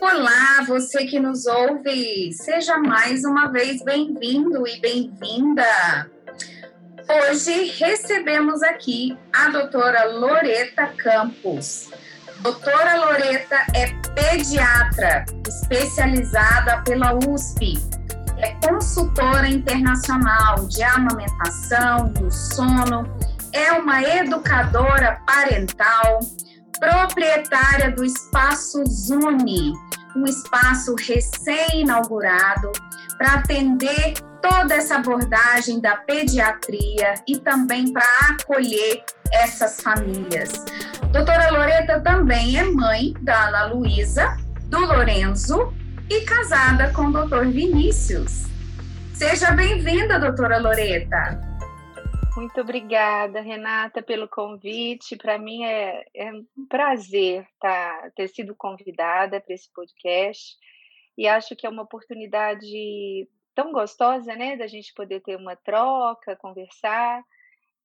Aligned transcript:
Olá, 0.00 0.64
você 0.64 1.06
que 1.06 1.18
nos 1.18 1.44
ouve, 1.46 2.32
seja 2.32 2.78
mais 2.78 3.24
uma 3.24 3.48
vez 3.48 3.82
bem-vindo 3.82 4.64
e 4.66 4.80
bem-vinda. 4.80 6.08
Hoje 7.08 7.72
recebemos 7.76 8.62
aqui 8.62 9.18
a 9.34 9.48
doutora 9.48 10.04
Loreta 10.04 10.86
Campos. 10.96 11.90
Doutora 12.40 12.96
Loreta 13.06 13.56
é 13.74 13.88
pediatra, 14.14 15.24
especializada 15.48 16.80
pela 16.82 17.14
USP. 17.14 17.74
É 18.38 18.54
consultora 18.68 19.48
internacional 19.48 20.64
de 20.68 20.80
amamentação, 20.84 22.12
do 22.12 22.30
sono, 22.30 23.02
é 23.52 23.72
uma 23.72 24.00
educadora 24.00 25.20
parental, 25.26 26.20
proprietária 26.78 27.90
do 27.90 28.04
Espaço 28.04 28.84
Zuni, 28.86 29.72
um 30.18 30.24
espaço 30.24 30.94
recém-inaugurado 30.96 32.72
para 33.16 33.34
atender 33.34 34.14
toda 34.42 34.74
essa 34.74 34.96
abordagem 34.96 35.80
da 35.80 35.96
pediatria 35.96 37.14
e 37.26 37.38
também 37.38 37.92
para 37.92 38.04
acolher 38.30 39.04
essas 39.32 39.80
famílias. 39.80 40.64
Doutora 41.12 41.50
Loreta 41.50 42.00
também 42.00 42.58
é 42.58 42.64
mãe 42.64 43.14
da 43.22 43.48
Ana 43.48 43.66
Luísa, 43.66 44.36
do 44.64 44.80
Lorenzo 44.80 45.72
e 46.10 46.22
casada 46.22 46.90
com 46.92 47.06
o 47.06 47.12
doutor 47.12 47.46
Vinícius. 47.46 48.46
Seja 49.14 49.52
bem-vinda, 49.52 50.18
doutora 50.18 50.58
Loreta. 50.58 51.40
Muito 52.38 52.60
obrigada, 52.60 53.40
Renata, 53.40 54.00
pelo 54.00 54.28
convite. 54.28 55.16
Para 55.16 55.36
mim 55.36 55.64
é, 55.64 56.04
é, 56.14 56.32
um 56.32 56.66
prazer 56.68 57.44
tá, 57.58 58.12
ter 58.14 58.28
sido 58.28 58.54
convidada 58.54 59.40
para 59.40 59.52
esse 59.52 59.68
podcast 59.72 60.56
e 61.16 61.26
acho 61.26 61.56
que 61.56 61.66
é 61.66 61.68
uma 61.68 61.82
oportunidade 61.82 63.28
tão 63.56 63.72
gostosa, 63.72 64.36
né, 64.36 64.56
da 64.56 64.68
gente 64.68 64.94
poder 64.94 65.20
ter 65.20 65.36
uma 65.36 65.56
troca, 65.56 66.36
conversar. 66.36 67.24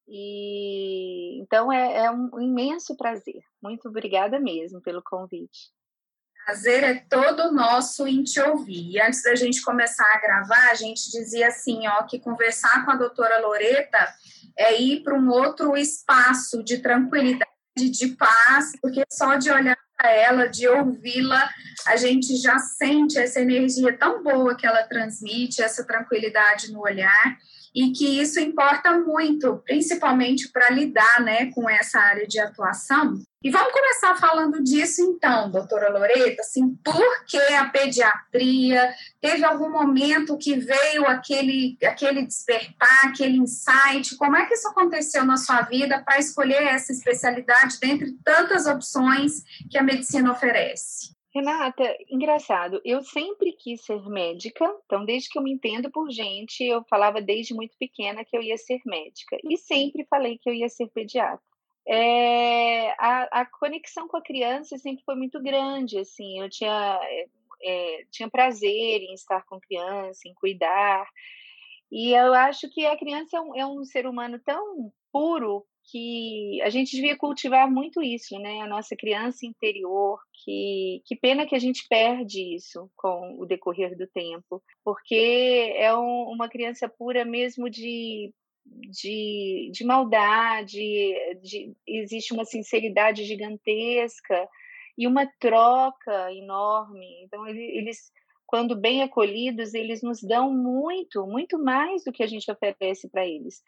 E 0.08 1.42
então 1.42 1.72
é, 1.73 2.06
é 2.06 2.12
um 2.12 2.40
imenso 2.40 2.95
prazer. 2.95 3.42
Muito 3.60 3.90
obrigada 3.90 4.40
mesmo 4.40 4.80
pelo 4.84 5.02
convite. 5.02 5.72
Prazer 6.45 6.83
é 6.83 6.95
todo 7.09 7.53
nosso 7.53 8.05
em 8.05 8.22
te 8.22 8.39
ouvir. 8.41 8.91
E 8.91 9.02
antes 9.02 9.23
da 9.23 9.33
gente 9.33 9.61
começar 9.61 10.05
a 10.13 10.19
gravar, 10.19 10.72
a 10.72 10.75
gente 10.75 11.09
dizia 11.09 11.47
assim, 11.47 11.88
ó, 11.88 12.03
que 12.03 12.19
conversar 12.19 12.83
com 12.83 12.91
a 12.91 12.95
doutora 12.95 13.39
Loreta 13.39 14.13
é 14.58 14.80
ir 14.80 15.03
para 15.03 15.16
um 15.16 15.30
outro 15.30 15.77
espaço 15.77 16.61
de 16.61 16.80
tranquilidade, 16.80 17.49
de 17.77 18.08
paz, 18.09 18.73
porque 18.81 19.03
só 19.09 19.36
de 19.36 19.49
olhar 19.49 19.77
para 19.97 20.11
ela, 20.11 20.47
de 20.47 20.67
ouvi-la, 20.67 21.49
a 21.88 21.95
gente 21.95 22.36
já 22.36 22.59
sente 22.59 23.17
essa 23.17 23.39
energia 23.39 23.97
tão 23.97 24.21
boa 24.21 24.55
que 24.55 24.67
ela 24.67 24.83
transmite, 24.83 25.61
essa 25.61 25.86
tranquilidade 25.86 26.71
no 26.71 26.81
olhar 26.81 27.38
e 27.74 27.92
que 27.92 28.22
isso 28.22 28.40
importa 28.40 28.98
muito, 29.00 29.62
principalmente 29.66 30.50
para 30.50 30.70
lidar 30.70 31.22
né, 31.22 31.52
com 31.52 31.70
essa 31.70 32.00
área 32.00 32.28
de 32.28 32.40
atuação. 32.40 33.20
E 33.44 33.50
vamos 33.50 33.74
começar 33.74 34.16
falando 34.16 34.64
disso 34.64 35.02
então, 35.02 35.52
doutora 35.52 35.90
Loreta, 35.90 36.42
assim, 36.42 36.76
por 36.76 37.26
que 37.26 37.38
a 37.38 37.66
pediatria? 37.66 38.94
Teve 39.20 39.44
algum 39.44 39.70
momento 39.70 40.38
que 40.38 40.56
veio 40.56 41.06
aquele, 41.06 41.78
aquele 41.84 42.26
despertar, 42.26 43.00
aquele 43.04 43.38
insight? 43.38 44.16
Como 44.16 44.38
é 44.38 44.46
que 44.46 44.54
isso 44.54 44.70
aconteceu 44.70 45.26
na 45.26 45.36
sua 45.36 45.62
vida 45.64 46.02
para 46.06 46.20
escolher 46.20 46.64
essa 46.64 46.94
especialidade 46.94 47.80
dentre 47.82 48.14
tantas 48.24 48.66
opções 48.66 49.44
que 49.70 49.78
a 49.78 49.84
medicina 49.84 50.32
oferece? 50.32 51.12
Renata, 51.36 51.98
engraçado, 52.12 52.80
eu 52.86 53.02
sempre 53.02 53.53
quis 53.53 53.84
ser 53.84 54.00
médica, 54.08 54.72
então 54.86 55.04
desde 55.04 55.30
que 55.30 55.39
eu 55.39 55.42
me 55.42 55.52
entendo 55.52 55.89
por 55.89 56.11
gente, 56.11 56.64
eu 56.64 56.83
falava 56.88 57.20
desde 57.20 57.55
muito 57.55 57.76
pequena 57.80 58.23
que 58.23 58.38
eu 58.38 58.42
ia 58.44 58.55
ser 58.55 58.80
médica 58.86 59.38
e 59.44 59.58
sempre 59.58 60.05
falei 60.05 60.38
que 60.38 60.48
eu 60.48 60.54
ia 60.54 60.70
ser 60.70 60.88
pediatra. 60.89 61.44
É, 61.88 62.92
a, 62.92 63.42
a, 63.42 63.45
conexão 63.45 64.08
com 64.08 64.16
a 64.16 64.21
criança 64.21 64.77
sempre 64.77 65.04
foi 65.04 65.16
muito 65.16 65.42
grande, 65.42 65.98
assim, 65.98 66.39
eu 66.39 66.49
tinha, 66.49 66.99
é, 67.02 67.26
é, 67.64 68.05
tinha 68.11 68.30
prazer 68.30 69.02
em 69.02 69.14
estar 69.15 69.44
com 69.45 69.60
criança, 69.60 70.27
em 70.27 70.33
cuidar, 70.36 71.05
e 71.92 72.14
eu 72.14 72.33
acho 72.36 72.70
que 72.70 72.86
a 72.86 72.98
criança 72.98 73.38
é 73.38 73.42
um, 73.42 73.55
é 73.55 73.65
um 73.65 73.83
ser 73.83 74.05
humano 74.05 74.39
tão 74.45 74.94
puro 75.11 75.65
que 75.92 76.61
a 76.61 76.70
gente 76.70 76.95
devia 76.95 77.17
cultivar 77.17 77.70
muito 77.70 78.02
isso, 78.02 78.38
né? 78.39 78.61
A 78.61 78.67
nossa 78.67 78.95
criança 78.95 79.45
interior, 79.45 80.20
que, 80.44 81.02
que 81.05 81.16
pena 81.16 81.45
que 81.45 81.55
a 81.55 81.60
gente 81.60 81.86
perde 81.88 82.55
isso 82.55 82.89
com 82.95 83.38
o 83.39 83.45
decorrer 83.45 83.98
do 83.98 84.08
tempo, 84.08 84.64
porque 84.83 85.73
é 85.76 85.95
um, 85.95 86.30
uma 86.30 86.49
criança 86.49 86.88
pura 86.88 87.26
mesmo 87.26 87.70
de, 87.70 88.33
de, 88.66 89.70
de 89.73 89.86
maldade, 89.86 90.80
de, 91.42 91.73
existe 91.88 92.33
uma 92.33 92.45
sinceridade 92.45 93.23
gigantesca 93.26 94.48
e 94.98 95.08
uma 95.08 95.26
troca 95.39 96.33
enorme. 96.33 97.23
Então, 97.23 97.45
eles 97.48 98.11
quando 98.54 98.80
bem 98.80 99.02
acolhidos, 99.02 99.73
eles 99.73 100.04
nos 100.04 100.21
dão 100.21 100.54
muito, 100.54 101.26
muito 101.26 101.58
mais 101.58 102.04
do 102.04 102.11
que 102.11 102.21
a 102.21 102.27
gente 102.27 102.52
oferece 102.52 103.10
para 103.10 103.26
eles. 103.26 103.64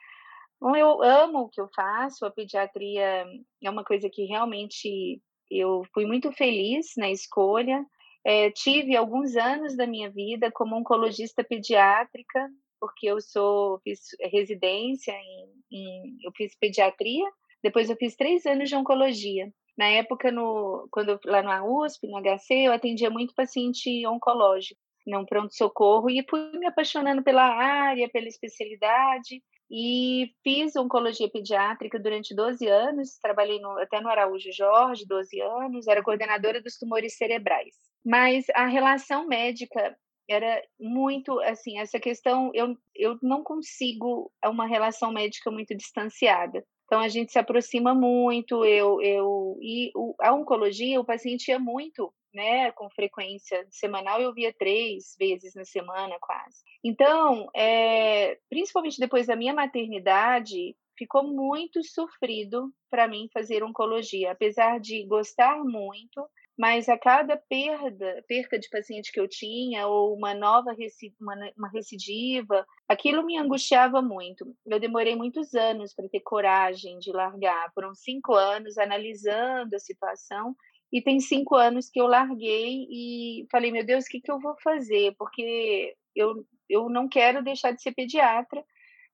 Bom, 0.59 0.75
eu 0.75 1.01
amo 1.03 1.39
o 1.41 1.49
que 1.49 1.59
eu 1.59 1.67
faço, 1.75 2.25
a 2.25 2.31
pediatria 2.31 3.25
é 3.63 3.69
uma 3.69 3.83
coisa 3.83 4.09
que 4.09 4.25
realmente 4.25 5.21
eu 5.51 5.83
fui 5.93 6.05
muito 6.05 6.31
feliz 6.31 6.93
na 6.97 7.09
escolha. 7.11 7.85
É, 8.25 8.49
tive 8.51 8.95
alguns 8.95 9.35
anos 9.35 9.75
da 9.75 9.85
minha 9.85 10.09
vida 10.09 10.51
como 10.51 10.75
oncologista 10.75 11.43
pediátrica, 11.43 12.49
porque 12.79 13.07
eu 13.07 13.21
sou 13.21 13.79
fiz 13.83 13.99
residência 14.19 15.11
em, 15.11 15.49
em 15.71 16.17
eu 16.23 16.31
fiz 16.35 16.57
pediatria, 16.59 17.25
depois 17.63 17.89
eu 17.89 17.95
fiz 17.95 18.15
três 18.15 18.45
anos 18.45 18.69
de 18.69 18.75
oncologia. 18.75 19.51
Na 19.77 19.87
época, 19.87 20.31
no, 20.31 20.87
quando 20.89 21.19
lá 21.25 21.43
na 21.43 21.65
USP, 21.65 22.07
no 22.07 22.17
HC, 22.17 22.67
eu 22.67 22.71
atendia 22.71 23.09
muito 23.09 23.35
paciente 23.35 24.07
oncológico, 24.07 24.79
não 25.05 25.25
pronto-socorro, 25.25 26.09
e 26.09 26.25
fui 26.29 26.57
me 26.57 26.65
apaixonando 26.65 27.21
pela 27.23 27.43
área, 27.43 28.09
pela 28.09 28.27
especialidade, 28.27 29.43
e 29.69 30.31
fiz 30.43 30.75
oncologia 30.75 31.29
pediátrica 31.29 31.99
durante 31.99 32.35
12 32.35 32.67
anos, 32.67 33.17
trabalhei 33.19 33.59
no, 33.59 33.71
até 33.79 33.99
no 33.99 34.09
Araújo 34.09 34.51
Jorge, 34.51 35.05
12 35.07 35.41
anos, 35.41 35.87
era 35.87 36.03
coordenadora 36.03 36.61
dos 36.61 36.77
tumores 36.77 37.17
cerebrais. 37.17 37.75
Mas 38.03 38.45
a 38.53 38.67
relação 38.67 39.27
médica 39.27 39.97
era 40.29 40.61
muito, 40.79 41.39
assim, 41.41 41.79
essa 41.79 41.99
questão, 41.99 42.51
eu, 42.53 42.75
eu 42.95 43.17
não 43.21 43.43
consigo 43.43 44.31
uma 44.43 44.67
relação 44.67 45.11
médica 45.11 45.51
muito 45.51 45.75
distanciada. 45.75 46.63
Então 46.85 46.99
a 46.99 47.07
gente 47.07 47.31
se 47.31 47.39
aproxima 47.39 47.95
muito, 47.95 48.63
eu, 48.63 49.01
eu 49.01 49.57
e 49.59 49.91
o, 49.95 50.15
a 50.21 50.33
oncologia, 50.33 50.99
o 50.99 51.05
paciente 51.05 51.49
ia 51.49 51.59
muito 51.59 52.13
né, 52.35 52.71
com 52.73 52.89
frequência 52.89 53.65
semanal, 53.71 54.21
eu 54.21 54.33
via 54.33 54.53
três 54.53 55.15
vezes 55.17 55.55
na 55.55 55.63
semana 55.63 56.17
quase. 56.19 56.61
Então, 56.83 57.49
é, 57.55 58.37
principalmente 58.49 58.99
depois 58.99 59.25
da 59.25 59.35
minha 59.35 59.53
maternidade, 59.53 60.75
ficou 60.97 61.23
muito 61.23 61.81
sofrido 61.83 62.71
para 62.89 63.07
mim 63.07 63.29
fazer 63.33 63.63
oncologia, 63.63 64.31
apesar 64.31 64.79
de 64.79 65.05
gostar 65.05 65.63
muito, 65.63 66.27
mas 66.57 66.87
a 66.87 66.97
cada 66.97 67.35
perda, 67.35 68.23
perca 68.27 68.57
de 68.57 68.69
paciente 68.69 69.11
que 69.11 69.19
eu 69.19 69.27
tinha, 69.27 69.87
ou 69.87 70.15
uma 70.15 70.33
nova 70.33 70.73
uma, 71.19 71.35
uma 71.57 71.69
recidiva, 71.69 72.65
aquilo 72.87 73.25
me 73.25 73.37
angustiava 73.37 74.01
muito. 74.01 74.55
Eu 74.65 74.79
demorei 74.79 75.15
muitos 75.15 75.53
anos 75.53 75.93
para 75.93 76.07
ter 76.07 76.21
coragem 76.21 76.97
de 76.99 77.11
largar. 77.11 77.71
Foram 77.73 77.93
cinco 77.93 78.33
anos 78.33 78.77
analisando 78.77 79.75
a 79.75 79.79
situação 79.79 80.55
e 80.95 81.01
tem 81.01 81.19
cinco 81.19 81.55
anos 81.55 81.89
que 81.89 81.99
eu 81.99 82.07
larguei 82.07 82.87
e 82.89 83.45
falei, 83.51 83.69
meu 83.69 83.85
Deus, 83.85 84.05
o 84.05 84.07
que, 84.07 84.21
que 84.21 84.31
eu 84.31 84.39
vou 84.39 84.55
fazer? 84.63 85.13
Porque 85.17 85.93
eu, 86.15 86.45
eu 86.69 86.87
não 86.87 87.09
quero 87.09 87.43
deixar 87.43 87.71
de 87.71 87.81
ser 87.81 87.91
pediatra. 87.93 88.63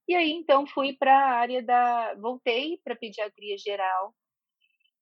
E 0.08 0.14
aí, 0.14 0.32
então, 0.32 0.68
fui 0.68 0.94
para 0.94 1.12
a 1.12 1.32
área 1.32 1.64
da. 1.64 2.14
Voltei 2.20 2.80
para 2.84 2.96
pediatria 2.96 3.58
geral. 3.58 4.14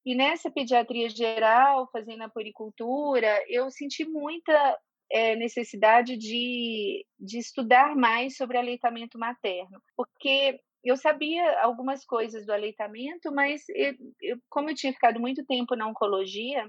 E 0.06 0.14
nessa 0.14 0.50
pediatria 0.50 1.10
geral, 1.10 1.86
fazendo 1.92 2.22
a 2.22 2.30
poricultura, 2.30 3.44
eu 3.46 3.70
senti 3.70 4.06
muita 4.06 4.78
é, 5.12 5.36
necessidade 5.36 6.16
de, 6.16 7.04
de 7.18 7.38
estudar 7.38 7.94
mais 7.94 8.38
sobre 8.38 8.56
aleitamento 8.56 9.18
materno, 9.18 9.82
porque 9.94 10.58
eu 10.84 10.96
sabia 10.96 11.60
algumas 11.60 12.04
coisas 12.04 12.46
do 12.46 12.52
aleitamento, 12.52 13.32
mas 13.32 13.62
eu, 13.70 13.94
eu, 14.20 14.36
como 14.48 14.70
eu 14.70 14.74
tinha 14.74 14.92
ficado 14.92 15.20
muito 15.20 15.44
tempo 15.44 15.76
na 15.76 15.86
oncologia, 15.86 16.68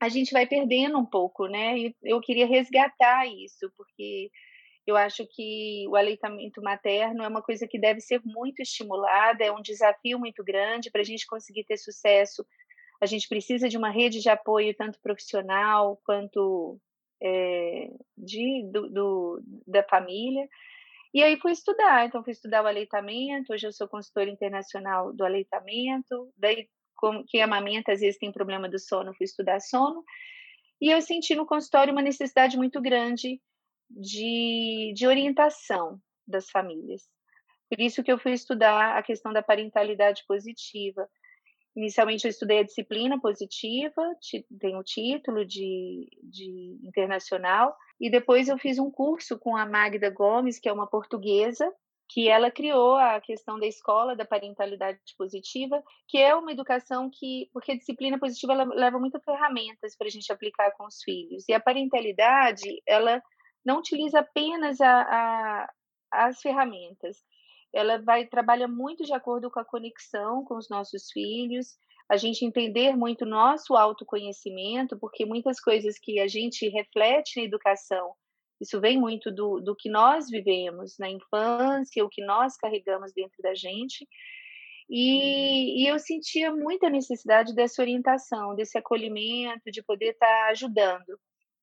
a 0.00 0.08
gente 0.08 0.32
vai 0.32 0.46
perdendo 0.46 0.98
um 0.98 1.06
pouco, 1.06 1.46
né? 1.46 1.78
E 1.78 1.96
eu 2.02 2.20
queria 2.20 2.46
resgatar 2.46 3.26
isso, 3.26 3.72
porque 3.76 4.30
eu 4.86 4.96
acho 4.96 5.26
que 5.30 5.86
o 5.88 5.96
aleitamento 5.96 6.62
materno 6.62 7.22
é 7.22 7.28
uma 7.28 7.42
coisa 7.42 7.66
que 7.68 7.78
deve 7.78 8.00
ser 8.00 8.20
muito 8.24 8.60
estimulada, 8.60 9.44
é 9.44 9.52
um 9.52 9.62
desafio 9.62 10.18
muito 10.18 10.42
grande 10.44 10.90
para 10.90 11.00
a 11.02 11.04
gente 11.04 11.26
conseguir 11.26 11.64
ter 11.64 11.76
sucesso 11.76 12.44
a 13.00 13.06
gente 13.06 13.28
precisa 13.28 13.68
de 13.68 13.76
uma 13.76 13.90
rede 13.90 14.20
de 14.20 14.28
apoio 14.28 14.74
tanto 14.74 15.00
profissional 15.00 16.00
quanto 16.04 16.78
é, 17.22 17.90
de, 18.16 18.68
do, 18.72 18.88
do, 18.88 19.42
da 19.66 19.82
família. 19.84 20.48
E 21.12 21.22
aí 21.22 21.38
fui 21.40 21.52
estudar, 21.52 22.06
então 22.06 22.22
fui 22.22 22.32
estudar 22.32 22.62
o 22.62 22.66
aleitamento, 22.66 23.52
hoje 23.52 23.66
eu 23.66 23.72
sou 23.72 23.88
consultora 23.88 24.28
internacional 24.28 25.12
do 25.12 25.24
aleitamento, 25.24 26.32
daí 26.36 26.68
como, 26.94 27.24
quem 27.26 27.42
amamenta 27.42 27.92
às 27.92 28.00
vezes 28.00 28.18
tem 28.18 28.32
problema 28.32 28.68
do 28.68 28.78
sono, 28.78 29.14
fui 29.14 29.24
estudar 29.24 29.60
sono, 29.60 30.04
e 30.80 30.90
eu 30.90 31.00
senti 31.00 31.34
no 31.34 31.46
consultório 31.46 31.92
uma 31.92 32.02
necessidade 32.02 32.56
muito 32.56 32.80
grande 32.80 33.40
de, 33.90 34.92
de 34.94 35.06
orientação 35.06 36.00
das 36.26 36.50
famílias. 36.50 37.02
Por 37.70 37.80
isso 37.80 38.02
que 38.02 38.12
eu 38.12 38.18
fui 38.18 38.32
estudar 38.32 38.96
a 38.96 39.02
questão 39.02 39.32
da 39.32 39.42
parentalidade 39.42 40.24
positiva. 40.26 41.08
Inicialmente 41.76 42.24
eu 42.24 42.30
estudei 42.30 42.60
a 42.60 42.64
disciplina 42.64 43.20
positiva, 43.20 44.02
tem 44.60 44.76
o 44.76 44.82
título 44.82 45.44
de, 45.44 46.08
de 46.22 46.78
internacional, 46.82 47.76
e 48.00 48.10
depois 48.10 48.48
eu 48.48 48.58
fiz 48.58 48.78
um 48.78 48.90
curso 48.90 49.38
com 49.38 49.56
a 49.56 49.66
Magda 49.66 50.10
Gomes, 50.10 50.58
que 50.58 50.68
é 50.68 50.72
uma 50.72 50.88
portuguesa, 50.88 51.72
que 52.10 52.28
ela 52.28 52.50
criou 52.50 52.96
a 52.96 53.20
questão 53.20 53.58
da 53.58 53.66
escola 53.66 54.16
da 54.16 54.24
parentalidade 54.24 54.98
positiva, 55.16 55.82
que 56.08 56.16
é 56.16 56.34
uma 56.34 56.52
educação 56.52 57.10
que, 57.12 57.50
porque 57.52 57.72
a 57.72 57.76
disciplina 57.76 58.18
positiva 58.18 58.54
ela 58.54 58.64
leva 58.64 58.98
muitas 58.98 59.22
ferramentas 59.22 59.94
para 59.96 60.06
a 60.06 60.10
gente 60.10 60.32
aplicar 60.32 60.70
com 60.72 60.86
os 60.86 61.02
filhos, 61.02 61.44
e 61.48 61.52
a 61.52 61.60
parentalidade 61.60 62.82
ela 62.86 63.22
não 63.64 63.78
utiliza 63.78 64.20
apenas 64.20 64.80
a, 64.80 65.02
a, 65.02 65.72
as 66.10 66.40
ferramentas, 66.40 67.18
ela 67.74 67.98
vai 68.02 68.26
trabalha 68.26 68.66
muito 68.66 69.04
de 69.04 69.12
acordo 69.12 69.50
com 69.50 69.60
a 69.60 69.64
conexão 69.64 70.44
com 70.44 70.56
os 70.56 70.68
nossos 70.68 71.10
filhos, 71.12 71.76
a 72.08 72.16
gente 72.16 72.44
entender 72.44 72.96
muito 72.96 73.26
nosso 73.26 73.76
autoconhecimento, 73.76 74.98
porque 74.98 75.26
muitas 75.26 75.60
coisas 75.60 75.98
que 75.98 76.18
a 76.20 76.26
gente 76.26 76.68
reflete 76.68 77.38
na 77.38 77.44
educação, 77.44 78.14
isso 78.60 78.80
vem 78.80 78.98
muito 78.98 79.30
do, 79.30 79.60
do 79.60 79.76
que 79.76 79.88
nós 79.88 80.28
vivemos 80.28 80.96
na 80.98 81.08
infância, 81.08 82.04
o 82.04 82.08
que 82.08 82.24
nós 82.24 82.56
carregamos 82.56 83.12
dentro 83.12 83.40
da 83.42 83.54
gente. 83.54 84.06
E, 84.90 85.82
e, 85.82 85.86
eu 85.86 85.98
sentia 85.98 86.50
muita 86.50 86.88
necessidade 86.88 87.54
dessa 87.54 87.82
orientação, 87.82 88.54
desse 88.54 88.78
acolhimento, 88.78 89.70
de 89.70 89.82
poder 89.82 90.12
estar 90.12 90.26
tá 90.26 90.48
ajudando. 90.50 91.20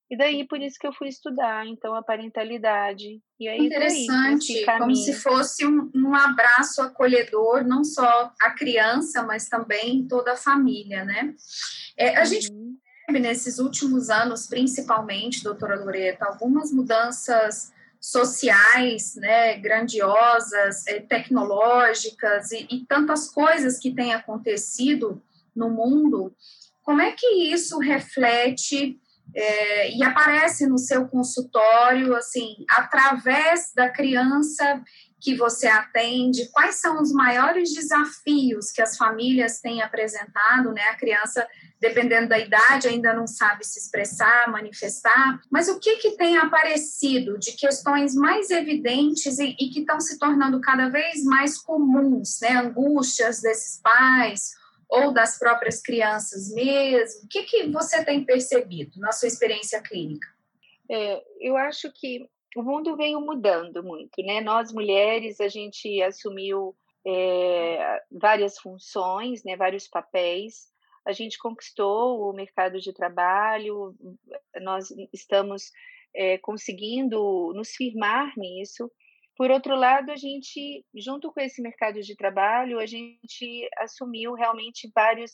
E 0.10 0.16
daí 0.16 0.48
por 0.48 0.62
isso 0.62 0.78
que 0.80 0.86
eu 0.86 0.94
fui 0.94 1.08
estudar, 1.08 1.66
então, 1.66 1.96
a 1.96 2.04
parentalidade. 2.04 3.20
E 3.40 3.48
aí, 3.48 3.66
Interessante, 3.66 4.70
aí, 4.70 4.80
como 4.80 4.96
se 4.96 5.14
fosse 5.14 5.66
um, 5.66 5.90
um, 5.96 6.14
abraço 6.14 6.82
acolhedor, 6.82 7.64
não 7.64 7.84
só 7.84 8.32
a 8.40 8.52
criança, 8.52 9.24
mas 9.24 9.50
também 9.50 10.08
toda 10.08 10.34
a 10.34 10.38
família, 10.38 11.04
né? 11.04 11.34
É, 11.98 12.18
a 12.18 12.20
uhum. 12.20 12.26
gente 12.26 12.52
percebe 12.52 13.20
nesses 13.20 13.58
últimos 13.58 14.10
anos, 14.10 14.46
principalmente, 14.48 15.44
doutora 15.44 15.84
Loreta, 15.84 16.26
algumas 16.26 16.72
mudanças 16.72 17.74
sociais, 18.00 19.16
né, 19.16 19.58
grandiosas, 19.58 20.86
é, 20.86 21.00
tecnológicas 21.00 22.52
e, 22.52 22.68
e 22.70 22.86
tantas 22.86 23.28
coisas 23.28 23.80
que 23.80 23.92
têm 23.92 24.14
acontecido 24.14 25.20
no 25.56 25.72
mundo. 25.72 26.32
Como 26.84 27.02
é 27.02 27.12
que 27.14 27.26
isso 27.52 27.80
reflete 27.80 29.00
é, 29.34 29.92
e 29.92 30.04
aparece 30.04 30.66
no 30.68 30.78
seu 30.78 31.08
consultório, 31.08 32.16
assim, 32.16 32.56
através 32.70 33.72
da 33.76 33.90
criança 33.90 34.82
que 35.20 35.36
você 35.36 35.66
atende, 35.66 36.50
quais 36.52 36.76
são 36.76 37.02
os 37.02 37.12
maiores 37.12 37.74
desafios 37.74 38.72
que 38.72 38.82
as 38.82 38.96
famílias 38.96 39.60
têm 39.60 39.82
apresentado, 39.82 40.72
né? 40.72 40.84
A 40.84 40.96
criança, 40.96 41.48
dependendo 41.82 42.30
da 42.30 42.38
idade, 42.38 42.88
ainda 42.88 43.12
não 43.12 43.26
sabe 43.26 43.66
se 43.66 43.80
expressar, 43.80 44.52
manifestar, 44.52 45.42
mas 45.52 45.68
o 45.68 45.80
que, 45.80 45.96
que 45.98 46.12
tem 46.12 46.38
aparecido 46.38 47.40
de 47.40 47.54
questões 47.54 48.14
mais 48.14 48.52
evidentes 48.52 49.40
e, 49.40 49.56
e 49.60 49.70
que 49.70 49.80
estão 49.80 50.00
se 50.00 50.20
tornando 50.20 50.62
cada 50.62 50.90
vez 50.90 51.24
mais 51.24 51.58
comuns, 51.58 52.40
né? 52.42 52.52
Angústias 52.58 53.42
desses 53.42 53.82
pais 53.82 54.52
ou 54.90 55.14
das 55.14 55.38
próprias 55.38 55.82
crianças 55.82 56.54
mesmo? 56.54 57.26
O 57.26 57.28
que, 57.28 57.44
que 57.44 57.72
você 57.72 58.04
tem 58.04 58.24
percebido 58.24 59.00
na 59.00 59.12
sua 59.12 59.28
experiência 59.28 59.82
clínica? 59.82 60.28
É, 60.90 61.24
eu 61.40 61.58
acho 61.58 61.92
que 61.92 62.30
o 62.56 62.64
mundo 62.64 62.96
veio 62.96 63.20
mudando 63.20 63.84
muito, 63.84 64.22
né? 64.24 64.40
Nós 64.42 64.72
mulheres, 64.72 65.42
a 65.42 65.48
gente 65.48 66.02
assumiu 66.02 66.76
é, 67.06 68.02
várias 68.12 68.58
funções, 68.58 69.44
né? 69.44 69.56
Vários 69.58 69.88
papéis. 69.88 70.68
A 71.06 71.12
gente 71.12 71.38
conquistou 71.38 72.30
o 72.30 72.34
mercado 72.34 72.80
de 72.80 72.94
trabalho. 72.94 73.96
Nós 74.62 74.88
estamos 75.14 75.72
é, 76.16 76.38
conseguindo 76.38 77.52
nos 77.54 77.72
firmar 77.72 78.34
nisso. 78.38 78.90
Por 79.36 79.52
outro 79.52 79.76
lado, 79.76 80.12
a 80.12 80.16
gente, 80.16 80.86
junto 80.96 81.32
com 81.32 81.42
esse 81.42 81.62
mercado 81.62 82.02
de 82.02 82.16
trabalho, 82.16 82.80
a 82.80 82.86
gente 82.86 83.70
assumiu 83.78 84.34
realmente 84.34 84.90
vários, 84.96 85.32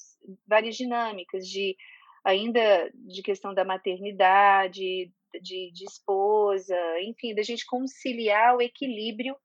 várias 0.47 0.75
dinâmicas 0.75 1.47
de 1.47 1.75
ainda 2.23 2.91
de 2.93 3.21
questão 3.21 3.53
da 3.53 3.63
maternidade, 3.63 5.11
de, 5.41 5.71
de 5.71 5.85
esposa, 5.85 6.75
enfim, 7.01 7.33
da 7.33 7.43
gente 7.43 7.65
conciliar 7.65 8.55
o 8.55 8.61
equilíbrio 8.61 9.35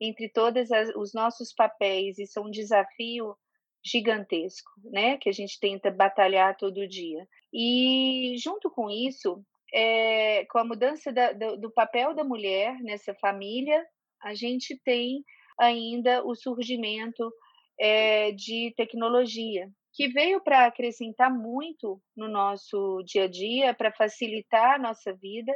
entre 0.00 0.28
todos 0.28 0.68
os 0.96 1.12
nossos 1.12 1.52
papéis. 1.52 2.18
Isso 2.18 2.38
é 2.38 2.42
um 2.42 2.50
desafio 2.50 3.36
gigantesco, 3.84 4.70
né? 4.84 5.18
Que 5.18 5.28
a 5.28 5.32
gente 5.32 5.58
tenta 5.60 5.90
batalhar 5.90 6.56
todo 6.56 6.88
dia. 6.88 7.26
E 7.52 8.34
junto 8.38 8.70
com 8.70 8.90
isso, 8.90 9.44
é, 9.72 10.44
com 10.46 10.58
a 10.58 10.64
mudança 10.64 11.12
da, 11.12 11.32
do, 11.32 11.56
do 11.56 11.70
papel 11.70 12.14
da 12.14 12.24
mulher 12.24 12.78
nessa 12.80 13.14
família, 13.14 13.84
a 14.24 14.34
gente 14.34 14.80
tem 14.82 15.22
ainda 15.58 16.24
o 16.24 16.34
surgimento 16.34 17.32
é, 17.78 18.32
de 18.32 18.72
tecnologia, 18.76 19.70
que 19.92 20.08
veio 20.08 20.40
para 20.40 20.66
acrescentar 20.66 21.32
muito 21.32 22.00
no 22.16 22.28
nosso 22.28 23.02
dia 23.04 23.24
a 23.24 23.28
dia, 23.28 23.74
para 23.74 23.92
facilitar 23.92 24.74
a 24.74 24.78
nossa 24.78 25.12
vida, 25.12 25.52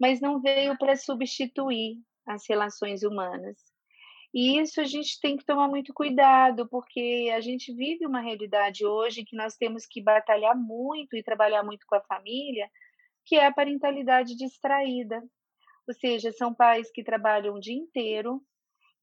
mas 0.00 0.20
não 0.20 0.40
veio 0.40 0.78
para 0.78 0.96
substituir 0.96 1.98
as 2.26 2.48
relações 2.48 3.02
humanas. 3.02 3.56
E 4.32 4.58
isso 4.58 4.80
a 4.80 4.84
gente 4.84 5.20
tem 5.20 5.36
que 5.36 5.44
tomar 5.44 5.68
muito 5.68 5.94
cuidado, 5.94 6.68
porque 6.68 7.30
a 7.34 7.40
gente 7.40 7.72
vive 7.74 8.06
uma 8.06 8.20
realidade 8.20 8.84
hoje 8.84 9.24
que 9.24 9.36
nós 9.36 9.56
temos 9.56 9.86
que 9.86 10.02
batalhar 10.02 10.54
muito 10.56 11.16
e 11.16 11.22
trabalhar 11.22 11.62
muito 11.62 11.86
com 11.86 11.96
a 11.96 12.02
família, 12.02 12.68
que 13.24 13.36
é 13.36 13.46
a 13.46 13.52
parentalidade 13.52 14.36
distraída. 14.36 15.22
Ou 15.86 15.94
seja, 15.94 16.32
são 16.32 16.52
pais 16.52 16.90
que 16.90 17.04
trabalham 17.04 17.54
o 17.54 17.60
dia 17.60 17.76
inteiro 17.76 18.42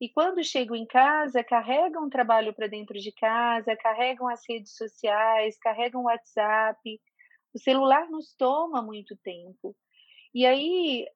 e 0.03 0.09
quando 0.09 0.43
chegam 0.43 0.75
em 0.75 0.85
casa, 0.85 1.43
carregam 1.43 2.05
o 2.05 2.09
trabalho 2.09 2.53
para 2.53 2.67
dentro 2.67 2.99
de 2.99 3.09
casa, 3.11 3.73
carregam 3.77 4.27
as 4.27 4.41
redes 4.47 4.75
sociais, 4.75 5.57
carregam 5.59 6.01
o 6.01 6.05
WhatsApp. 6.05 6.99
O 7.53 7.59
celular 7.59 8.09
nos 8.09 8.35
toma 8.35 8.81
muito 8.81 9.15
tempo. 9.23 9.73
E 10.33 10.45
aí, 10.45 11.07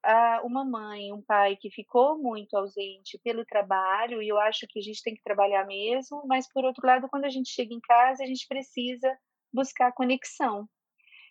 uma 0.43 0.63
mãe, 0.63 1.11
um 1.11 1.21
pai 1.21 1.57
que 1.57 1.69
ficou 1.69 2.17
muito 2.17 2.55
ausente 2.55 3.19
pelo 3.23 3.43
trabalho, 3.43 4.21
e 4.21 4.29
eu 4.29 4.39
acho 4.39 4.65
que 4.69 4.79
a 4.79 4.81
gente 4.81 5.03
tem 5.03 5.15
que 5.15 5.23
trabalhar 5.23 5.65
mesmo, 5.65 6.23
mas 6.25 6.47
por 6.47 6.63
outro 6.63 6.85
lado, 6.87 7.09
quando 7.09 7.25
a 7.25 7.29
gente 7.29 7.49
chega 7.49 7.73
em 7.73 7.81
casa, 7.81 8.23
a 8.23 8.27
gente 8.27 8.47
precisa 8.47 9.17
buscar 9.51 9.91
conexão. 9.91 10.65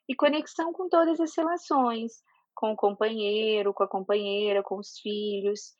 E 0.09 0.15
conexão 0.15 0.75
com 0.75 0.91
todas 0.91 1.21
as 1.21 1.35
relações, 1.35 2.23
com 2.57 2.73
o 2.73 2.77
companheiro, 2.77 3.73
com 3.73 3.85
a 3.85 3.89
companheira, 3.89 4.63
com 4.63 4.79
os 4.79 4.99
filhos. 4.99 5.75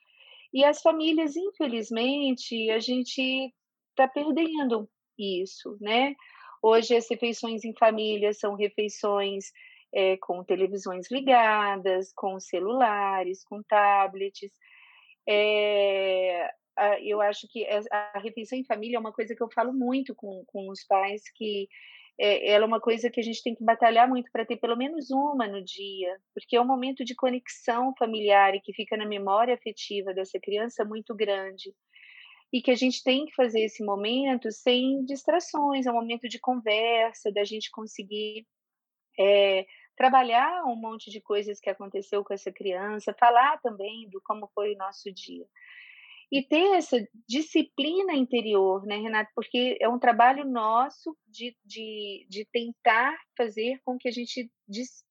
E 0.53 0.65
as 0.65 0.81
famílias, 0.81 1.35
infelizmente, 1.35 2.71
a 2.71 2.79
gente 2.79 3.53
está 3.91 4.07
perdendo 4.07 4.89
isso, 5.19 5.77
né? 5.81 6.15
Hoje 6.63 6.95
as 6.95 7.09
refeições 7.09 7.65
em 7.65 7.75
família 7.75 8.33
são 8.33 8.55
refeições 8.55 9.53
é, 9.93 10.17
com 10.19 10.45
televisões 10.45 11.11
ligadas, 11.11 12.13
com 12.15 12.39
celulares, 12.39 13.43
com 13.45 13.63
tablets. 13.63 14.53
É, 15.29 16.51
eu 17.01 17.21
acho 17.23 17.49
que 17.49 17.67
a 17.91 18.19
refeição 18.19 18.59
em 18.59 18.65
família 18.65 18.97
é 18.97 19.01
uma 19.01 19.13
coisa 19.13 19.35
que 19.35 19.43
eu 19.43 19.51
falo 19.51 19.73
muito 19.73 20.15
com, 20.15 20.45
com 20.47 20.69
os 20.69 20.85
pais 20.85 21.23
que 21.35 21.69
é, 22.19 22.51
ela 22.51 22.65
é 22.65 22.67
uma 22.67 22.81
coisa 22.81 23.11
que 23.11 23.21
a 23.21 23.23
gente 23.23 23.43
tem 23.43 23.55
que 23.55 23.65
batalhar 23.65 24.09
muito 24.09 24.31
para 24.33 24.45
ter 24.45 24.57
pelo 24.57 24.77
menos 24.77 25.11
uma 25.11 25.47
no 25.47 25.63
dia, 25.63 26.19
porque 26.35 26.57
é 26.57 26.61
um 26.61 26.67
momento 26.67 27.05
de 27.05 27.15
conexão 27.15 27.95
familiar 27.99 28.55
e 28.55 28.61
que 28.61 28.73
fica 28.73 28.97
na 28.97 29.07
memória 29.07 29.55
afetiva 29.55 30.15
dessa 30.15 30.39
criança 30.41 30.85
muito 30.85 31.15
grande. 31.15 31.75
E 32.53 32.63
que 32.63 32.71
a 32.71 32.75
gente 32.75 33.03
tem 33.03 33.27
que 33.27 33.35
fazer 33.35 33.61
esse 33.63 33.85
momento 33.85 34.51
sem 34.51 35.05
distrações, 35.05 35.85
é 35.85 35.91
um 35.91 35.95
momento 35.95 36.29
de 36.29 36.39
conversa, 36.39 37.31
da 37.31 37.45
gente 37.45 37.71
conseguir 37.71 38.47
é, 39.19 39.67
trabalhar 39.97 40.65
um 40.65 40.77
monte 40.77 41.11
de 41.11 41.21
coisas 41.21 41.59
que 41.61 41.69
aconteceu 41.69 42.25
com 42.25 42.33
essa 42.33 42.53
criança, 42.53 43.17
falar 43.19 43.59
também 43.61 44.09
do 44.09 44.21
como 44.23 44.49
foi 44.55 44.75
o 44.75 44.79
nosso 44.79 45.13
dia. 45.13 45.47
E 46.31 46.43
ter 46.43 46.77
essa 46.77 47.07
disciplina 47.29 48.15
interior, 48.15 48.85
né, 48.85 48.97
Renato? 48.97 49.31
Porque 49.35 49.77
é 49.81 49.89
um 49.89 49.99
trabalho 49.99 50.45
nosso 50.45 51.17
de, 51.27 51.57
de, 51.65 52.27
de 52.29 52.45
tentar 52.53 53.17
fazer 53.37 53.81
com 53.85 53.97
que 53.97 54.09
a 54.09 54.13
gente 54.13 54.51
dis, 54.69 55.05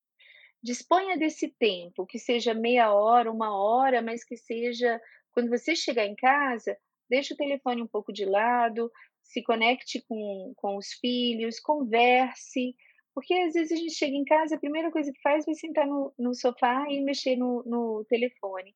disponha 0.62 1.18
desse 1.18 1.48
tempo, 1.58 2.06
que 2.06 2.20
seja 2.20 2.54
meia 2.54 2.94
hora, 2.94 3.32
uma 3.32 3.56
hora, 3.56 4.02
mas 4.02 4.24
que 4.24 4.36
seja 4.36 5.00
quando 5.32 5.50
você 5.50 5.76
chegar 5.76 6.06
em 6.06 6.16
casa, 6.16 6.78
deixe 7.10 7.34
o 7.34 7.38
telefone 7.38 7.82
um 7.82 7.88
pouco 7.88 8.12
de 8.12 8.26
lado, 8.26 8.92
se 9.22 9.42
conecte 9.44 10.04
com, 10.08 10.54
com 10.56 10.78
os 10.78 10.94
filhos, 10.94 11.60
converse, 11.60 12.76
porque 13.14 13.34
às 13.34 13.54
vezes 13.54 13.72
a 13.72 13.76
gente 13.76 13.94
chega 13.94 14.16
em 14.16 14.26
casa, 14.26 14.56
a 14.56 14.60
primeira 14.60 14.92
coisa 14.92 15.12
que 15.12 15.22
faz 15.22 15.48
é 15.48 15.54
sentar 15.54 15.88
no, 15.88 16.14
no 16.20 16.34
sofá 16.34 16.86
e 16.90 17.02
mexer 17.02 17.38
no, 17.38 17.64
no 17.66 18.06
telefone. 18.10 18.74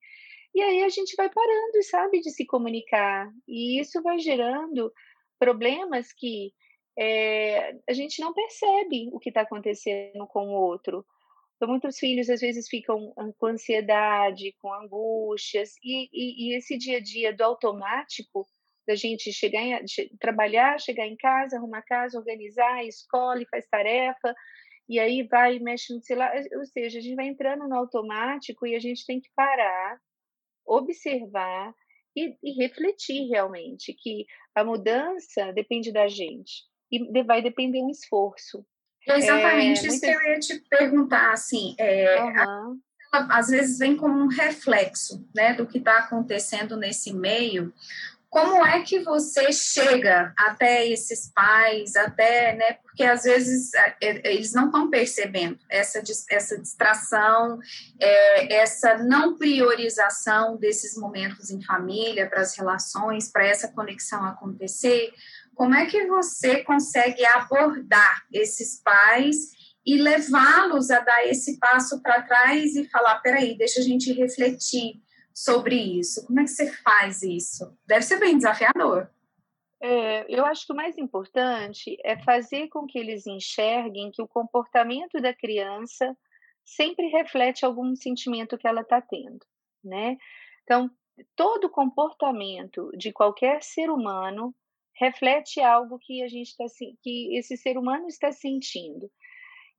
E 0.53 0.61
aí 0.61 0.83
a 0.83 0.89
gente 0.89 1.15
vai 1.15 1.29
parando, 1.29 1.83
sabe, 1.83 2.21
de 2.21 2.31
se 2.31 2.45
comunicar. 2.45 3.29
E 3.47 3.79
isso 3.79 4.01
vai 4.01 4.19
gerando 4.19 4.91
problemas 5.39 6.11
que 6.11 6.51
é, 6.97 7.75
a 7.87 7.93
gente 7.93 8.19
não 8.19 8.33
percebe 8.33 9.09
o 9.13 9.19
que 9.19 9.29
está 9.29 9.41
acontecendo 9.41 10.27
com 10.27 10.47
o 10.49 10.61
outro. 10.61 11.05
Então, 11.55 11.69
muitos 11.69 11.97
filhos 11.97 12.29
às 12.29 12.39
vezes 12.39 12.67
ficam 12.67 13.13
com 13.37 13.45
ansiedade, 13.47 14.55
com 14.61 14.73
angústias, 14.73 15.73
e, 15.83 16.09
e, 16.13 16.49
e 16.53 16.57
esse 16.57 16.77
dia 16.77 16.97
a 16.97 17.01
dia 17.01 17.33
do 17.33 17.43
automático, 17.43 18.45
da 18.87 18.95
gente 18.95 19.31
chegar 19.31 19.61
em, 19.61 19.85
trabalhar, 20.19 20.79
chegar 20.79 21.05
em 21.05 21.15
casa, 21.17 21.57
arrumar 21.57 21.83
casa, 21.83 22.17
organizar, 22.17 22.83
escola, 22.85 23.41
faz 23.51 23.67
tarefa, 23.67 24.33
e 24.87 24.99
aí 24.99 25.23
vai 25.23 25.59
mexe 25.59 25.93
no 25.93 26.01
celular. 26.01 26.33
Ou 26.57 26.65
seja, 26.65 26.97
a 26.97 27.01
gente 27.01 27.15
vai 27.15 27.27
entrando 27.27 27.67
no 27.67 27.75
automático 27.75 28.65
e 28.65 28.75
a 28.75 28.79
gente 28.79 29.05
tem 29.05 29.21
que 29.21 29.29
parar 29.35 29.99
observar 30.69 31.73
e, 32.15 32.35
e 32.43 32.51
refletir 32.61 33.27
realmente 33.29 33.93
que 33.93 34.25
a 34.55 34.63
mudança 34.63 35.51
depende 35.53 35.91
da 35.91 36.07
gente 36.07 36.63
e 36.91 37.23
vai 37.23 37.41
depender 37.41 37.81
um 37.81 37.89
esforço. 37.89 38.65
É 39.07 39.17
exatamente 39.17 39.85
é, 39.85 39.87
isso 39.87 39.87
muitas... 39.87 39.99
que 39.99 40.07
eu 40.07 40.21
ia 40.21 40.39
te 40.39 40.59
perguntar, 40.69 41.31
assim, 41.31 41.75
é, 41.77 42.21
uhum. 42.21 42.79
a, 43.11 43.37
às 43.39 43.47
vezes 43.47 43.79
vem 43.79 43.95
como 43.95 44.19
um 44.19 44.27
reflexo, 44.27 45.25
né, 45.33 45.53
do 45.53 45.65
que 45.65 45.77
está 45.77 45.99
acontecendo 45.99 46.75
nesse 46.75 47.13
meio, 47.13 47.73
como 48.29 48.63
é 48.63 48.83
que 48.83 48.99
você 48.99 49.51
chega 49.51 50.33
até 50.37 50.87
esses 50.87 51.31
pais, 51.33 51.95
até, 51.95 52.55
né, 52.55 52.73
porque 52.83 53.03
às 53.03 53.23
vezes 53.23 53.73
é, 53.73 53.95
é, 54.01 54.33
eles 54.33 54.53
não 54.53 54.67
estão 54.67 54.89
percebendo 54.89 55.57
essa, 55.67 56.01
essa 56.29 56.57
distração, 56.59 57.59
é, 57.99 58.55
essa 58.55 58.99
não 58.99 59.35
priorização 59.35 60.57
desses 60.57 60.95
momentos 60.95 61.49
em 61.49 61.63
família, 61.63 62.29
para 62.29 62.41
as 62.41 62.55
relações, 62.55 63.31
para 63.31 63.47
essa 63.47 63.67
conexão 63.69 64.23
acontecer. 64.23 65.11
Como 65.55 65.73
é 65.73 65.87
que 65.87 66.05
você 66.05 66.63
consegue 66.63 67.25
abordar 67.25 68.23
esses 68.31 68.79
pais 68.83 69.57
e 69.83 69.97
levá-los 69.97 70.91
a 70.91 70.99
dar 70.99 71.25
esse 71.25 71.57
passo 71.57 71.99
para 72.01 72.21
trás 72.21 72.75
e 72.75 72.87
falar: 72.89 73.19
peraí, 73.21 73.57
deixa 73.57 73.79
a 73.79 73.83
gente 73.83 74.13
refletir 74.13 75.01
sobre 75.39 75.75
isso? 75.75 76.25
Como 76.27 76.39
é 76.39 76.43
que 76.43 76.49
você 76.49 76.69
faz 76.83 77.23
isso? 77.23 77.77
Deve 77.87 78.01
ser 78.01 78.19
bem 78.19 78.35
desafiador. 78.35 79.09
É, 79.81 80.25
eu 80.27 80.45
acho 80.45 80.67
que 80.67 80.73
o 80.73 80.75
mais 80.75 80.97
importante 80.97 81.97
é 82.03 82.17
fazer 82.17 82.67
com 82.67 82.85
que 82.85 82.99
eles 82.99 83.25
enxerguem 83.25 84.11
que 84.11 84.21
o 84.21 84.27
comportamento 84.27 85.21
da 85.21 85.33
criança 85.33 86.13
sempre 86.65 87.07
reflete 87.07 87.63
algum 87.63 87.95
sentimento 87.95 88.57
que 88.57 88.67
ela 88.67 88.81
está 88.81 89.01
tendo, 89.01 89.39
né? 89.81 90.17
Então, 90.63 90.91
todo 91.37 91.69
comportamento 91.69 92.91
de 92.97 93.13
qualquer 93.13 93.63
ser 93.63 93.89
humano 93.89 94.53
reflete 94.93 95.61
algo 95.61 95.97
que 95.97 96.21
a 96.21 96.27
gente 96.27 96.49
está 96.49 96.65
que 97.01 97.37
esse 97.37 97.55
ser 97.55 97.77
humano 97.77 98.07
está 98.07 98.33
sentindo. 98.33 99.09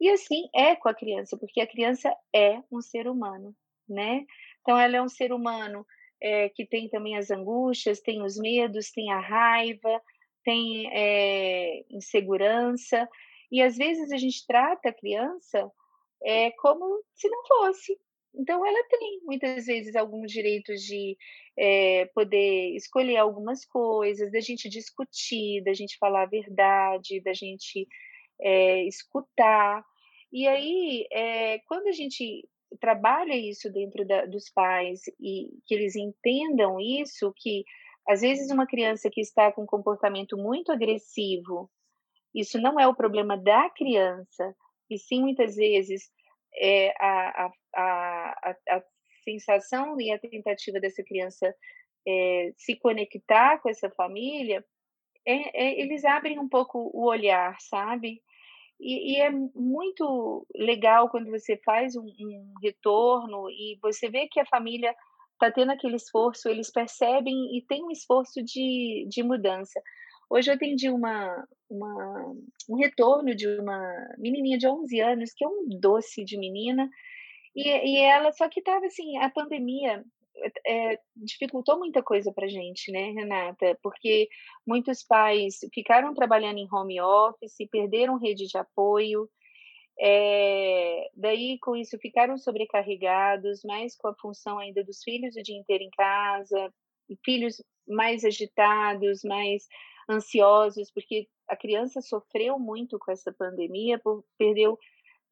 E 0.01 0.09
assim 0.09 0.49
é 0.55 0.75
com 0.75 0.89
a 0.89 0.95
criança, 0.95 1.37
porque 1.37 1.61
a 1.61 1.67
criança 1.67 2.17
é 2.35 2.63
um 2.73 2.81
ser 2.81 3.07
humano, 3.07 3.55
né? 3.87 4.25
Então, 4.61 4.79
ela 4.79 4.97
é 4.97 5.03
um 5.03 5.09
ser 5.09 5.33
humano 5.33 5.87
é, 6.21 6.49
que 6.51 6.67
tem 6.67 6.89
também 6.89 7.17
as 7.17 7.31
angústias, 7.31 8.01
tem 8.01 8.23
os 8.23 8.37
medos, 8.37 8.91
tem 8.91 9.11
a 9.11 9.19
raiva, 9.19 10.03
tem 10.45 10.89
é, 10.93 11.85
insegurança. 11.91 13.09
E 13.51 13.63
às 13.63 13.77
vezes 13.77 14.13
a 14.13 14.17
gente 14.17 14.47
trata 14.47 14.91
a 14.91 14.95
criança 14.95 15.71
é, 16.23 16.51
como 16.53 17.03
se 17.15 17.29
não 17.29 17.45
fosse. 17.47 17.99
Então, 18.35 18.65
ela 18.65 18.85
tem 18.89 19.21
muitas 19.25 19.67
vezes 19.67 19.97
alguns 19.97 20.31
direitos 20.31 20.83
de 20.83 21.17
é, 21.59 22.07
poder 22.15 22.77
escolher 22.77 23.17
algumas 23.17 23.65
coisas, 23.65 24.31
da 24.31 24.41
gente 24.41 24.69
discutir, 24.69 25.63
da 25.65 25.75
gente 25.75 25.99
falar 25.99 26.23
a 26.23 26.27
verdade, 26.27 27.21
da 27.23 27.33
gente 27.33 27.89
é, 28.41 28.85
escutar. 28.85 29.85
E 30.33 30.47
aí, 30.47 31.07
é, 31.11 31.59
quando 31.67 31.89
a 31.89 31.93
gente 31.93 32.49
trabalha 32.79 33.35
isso 33.35 33.73
dentro 33.73 34.07
da, 34.07 34.27
dos 34.27 34.51
pais 34.51 35.03
e 35.19 35.49
que 35.67 35.75
eles 35.75 35.97
entendam 35.97 36.79
isso, 36.81 37.33
que 37.37 37.65
às 38.09 38.21
vezes 38.21 38.51
uma 38.51 38.67
criança 38.67 39.11
que 39.11 39.21
está 39.21 39.53
com 39.53 39.63
um 39.63 39.67
comportamento 39.67 40.37
muito 40.37 40.71
agressivo, 40.73 41.71
isso 42.35 42.61
não 42.61 42.79
é 42.79 42.87
o 42.87 42.95
problema 42.95 43.37
da 43.37 43.69
criança, 43.71 44.55
e 44.89 44.99
sim 44.99 45.21
muitas 45.21 45.57
vezes 45.57 46.11
é 46.55 46.93
a, 46.99 47.47
a, 47.47 47.53
a, 47.75 48.57
a, 48.69 48.83
sensação 49.25 50.01
e 50.01 50.11
a 50.11 50.19
tentativa 50.19 50.81
dessa 50.81 51.03
criança 51.05 51.55
é, 52.07 52.53
se 52.57 52.75
conectar 52.77 53.59
com 53.59 53.69
essa 53.69 53.91
família, 53.91 54.65
é, 55.27 55.65
é, 55.65 55.81
eles 55.81 56.05
abrem 56.05 56.39
um 56.39 56.49
pouco 56.49 56.91
o 56.95 57.07
olhar, 57.07 57.57
sabe? 57.61 58.23
E, 58.81 59.13
e, 59.13 59.17
é 59.21 59.31
muito 59.31 60.47
legal 60.57 61.11
quando 61.11 61.31
você 61.31 61.57
faz 61.65 61.95
um, 61.97 62.07
um, 62.07 62.55
retorno 62.63 63.51
e 63.51 63.79
você 63.83 64.09
vê 64.09 64.27
que 64.27 64.41
a 64.41 64.47
família 64.47 64.95
está 65.35 65.51
tendo 65.51 65.71
aquele 65.71 65.97
esforço, 65.97 66.49
eles 66.49 66.73
percebem 66.73 67.57
e 67.57 67.63
tem 67.63 67.85
um 67.85 67.91
esforço 67.91 68.43
de, 68.43 69.07
de 69.09 69.23
mudança. 69.23 69.81
Hoje 70.31 70.51
eu 70.51 70.55
atendi 70.55 70.89
uma, 70.89 71.47
uma, 71.69 72.33
um 72.69 72.77
retorno 72.77 73.35
de 73.35 73.47
uma 73.59 73.81
menininha 74.17 74.57
de 74.57 74.67
11 74.67 75.01
anos, 75.01 75.33
que 75.35 75.45
é 75.45 75.49
um 75.49 75.67
doce 75.79 76.25
de 76.25 76.39
menina, 76.39 76.89
e, 77.55 77.69
e 77.69 77.99
ela, 77.99 78.33
só 78.33 78.49
que 78.49 78.61
estava 78.61 78.87
assim, 78.87 79.19
a 79.19 79.29
pandemia 79.29 80.05
é, 80.67 80.99
dificultou 81.17 81.79
muita 81.79 82.03
coisa 82.03 82.33
para 82.33 82.49
gente, 82.49 82.91
né, 82.93 83.11
Renata? 83.13 83.79
Porque 83.83 84.29
muitos 84.67 85.03
pais 85.03 85.59
ficaram 85.73 86.15
trabalhando 86.15 86.59
em 86.59 86.69
home 86.73 87.01
office, 87.01 87.69
perderam 87.71 88.19
rede 88.19 88.47
de 88.47 88.59
apoio, 88.59 89.29
é, 90.03 91.11
daí 91.15 91.59
com 91.61 91.77
isso 91.77 91.99
ficaram 91.99 92.39
sobrecarregados, 92.39 93.61
mais 93.65 93.95
com 93.97 94.09
a 94.09 94.15
função 94.15 94.59
ainda 94.59 94.83
dos 94.83 95.03
filhos 95.03 95.37
o 95.37 95.43
dia 95.43 95.59
inteiro 95.59 95.85
em 95.85 95.91
casa, 95.91 96.73
filhos 97.25 97.63
mais 97.87 98.25
agitados, 98.25 99.23
mais 99.23 99.67
ansiosos, 100.09 100.91
porque 100.91 101.29
a 101.49 101.57
criança 101.57 102.01
sofreu 102.01 102.59
muito 102.59 102.99
com 102.99 103.13
essa 103.13 103.33
pandemia, 103.33 103.99
por, 103.99 104.25
perdeu 104.39 104.79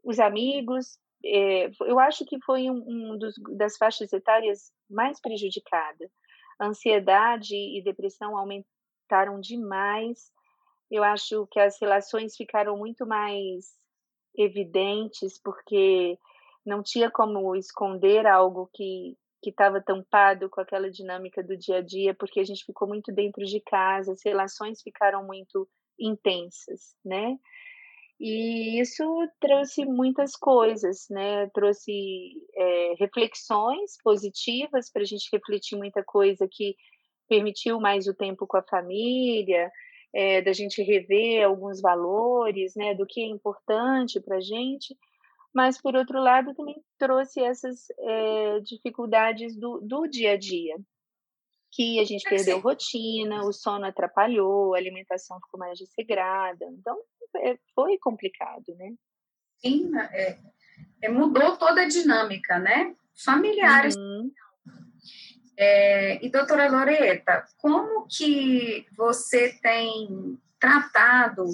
os 0.04 0.18
amigos, 0.18 0.98
é, 1.24 1.70
eu 1.80 1.98
acho 1.98 2.24
que 2.24 2.38
foi 2.44 2.70
um, 2.70 2.84
um 2.86 3.18
dos, 3.18 3.34
das 3.56 3.76
faixas 3.76 4.12
etárias 4.12 4.72
mais 4.88 5.20
prejudicada. 5.20 6.10
Ansiedade 6.60 7.54
e 7.54 7.82
depressão 7.82 8.36
aumentaram 8.36 9.40
demais. 9.40 10.32
Eu 10.90 11.04
acho 11.04 11.46
que 11.48 11.60
as 11.60 11.78
relações 11.80 12.36
ficaram 12.36 12.76
muito 12.76 13.06
mais 13.06 13.66
evidentes 14.36 15.40
porque 15.42 16.18
não 16.64 16.82
tinha 16.82 17.10
como 17.10 17.54
esconder 17.56 18.26
algo 18.26 18.68
que 18.72 19.16
que 19.40 19.50
estava 19.50 19.80
tampado 19.80 20.50
com 20.50 20.60
aquela 20.60 20.90
dinâmica 20.90 21.42
do 21.42 21.56
dia 21.56 21.76
a 21.76 21.80
dia, 21.80 22.14
porque 22.14 22.40
a 22.40 22.44
gente 22.44 22.64
ficou 22.64 22.88
muito 22.88 23.12
dentro 23.12 23.44
de 23.44 23.60
casa, 23.60 24.12
as 24.12 24.20
relações 24.24 24.82
ficaram 24.82 25.24
muito 25.24 25.68
intensas, 25.98 26.96
né? 27.04 27.36
E 28.20 28.80
isso 28.80 29.04
trouxe 29.40 29.84
muitas 29.84 30.32
coisas, 30.34 31.06
né? 31.08 31.48
Trouxe 31.50 32.32
é, 32.56 32.94
reflexões 32.98 33.96
positivas 34.02 34.90
para 34.90 35.02
a 35.02 35.04
gente 35.04 35.28
refletir 35.32 35.76
muita 35.76 36.02
coisa 36.02 36.48
que 36.50 36.74
permitiu 37.28 37.78
mais 37.78 38.08
o 38.08 38.14
tempo 38.14 38.46
com 38.46 38.56
a 38.56 38.62
família, 38.62 39.70
é, 40.12 40.42
da 40.42 40.52
gente 40.52 40.82
rever 40.82 41.44
alguns 41.44 41.80
valores, 41.80 42.74
né? 42.74 42.94
Do 42.94 43.06
que 43.06 43.20
é 43.20 43.26
importante 43.26 44.20
para 44.20 44.38
a 44.38 44.40
gente. 44.40 44.96
Mas, 45.54 45.80
por 45.80 45.94
outro 45.94 46.20
lado, 46.20 46.54
também 46.54 46.82
trouxe 46.98 47.40
essas 47.40 47.86
é, 47.98 48.60
dificuldades 48.60 49.56
do, 49.56 49.80
do 49.80 50.06
dia 50.08 50.32
a 50.32 50.36
dia, 50.36 50.76
que 51.70 52.00
a 52.00 52.04
gente 52.04 52.28
perdeu 52.28 52.60
rotina, 52.60 53.44
o 53.44 53.52
sono 53.52 53.86
atrapalhou, 53.86 54.74
a 54.74 54.78
alimentação 54.78 55.38
ficou 55.40 55.60
mais 55.60 55.78
desregrada. 55.78 56.64
Então, 56.66 56.98
é, 57.36 57.58
foi 57.74 57.98
complicado, 57.98 58.74
né? 58.76 58.94
Sim, 59.58 59.90
é, 60.12 60.38
é, 61.02 61.08
mudou 61.08 61.56
toda 61.56 61.82
a 61.82 61.88
dinâmica, 61.88 62.58
né? 62.58 62.94
Familiares. 63.24 63.96
Uhum. 63.96 64.30
É, 65.56 66.24
e 66.24 66.30
doutora 66.30 66.70
Loreta, 66.70 67.44
como 67.58 68.06
que 68.06 68.86
você 68.96 69.58
tem 69.60 70.38
tratado 70.60 71.44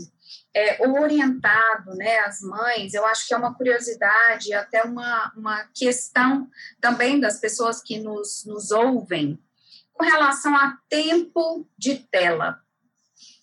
é, 0.55 0.87
orientado 0.87 1.95
né, 1.95 2.19
as 2.21 2.41
mães, 2.41 2.95
eu 2.95 3.05
acho 3.07 3.27
que 3.27 3.35
é 3.35 3.37
uma 3.37 3.55
curiosidade, 3.55 4.53
até 4.53 4.83
uma, 4.83 5.33
uma 5.37 5.65
questão 5.75 6.49
também 6.81 7.19
das 7.19 7.39
pessoas 7.41 7.83
que 7.83 7.99
nos, 7.99 8.45
nos 8.47 8.71
ouvem, 8.71 9.39
com 9.95 10.05
relação 10.05 10.55
a 10.57 10.77
tempo 10.89 11.67
de 11.79 11.97
tela. 12.11 12.61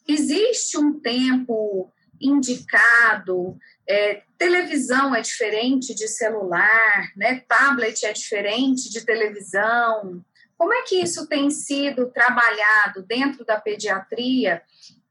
Existe 0.08 0.78
um 0.78 1.00
tempo 1.00 1.92
indicado, 2.20 3.58
é, 3.90 4.22
televisão 4.38 5.16
é 5.16 5.22
diferente 5.22 5.96
de 5.96 6.08
celular, 6.08 7.12
né, 7.16 7.44
tablet 7.48 8.06
é 8.06 8.14
diferente 8.14 8.90
de 8.90 9.04
televisão. 9.04 10.24
Como 10.58 10.74
é 10.74 10.84
que 10.84 11.02
isso 11.02 11.28
tem 11.28 11.50
sido 11.50 12.12
trabalhado 12.12 13.02
dentro 13.04 13.44
da 13.44 13.60
pediatria 13.60 14.62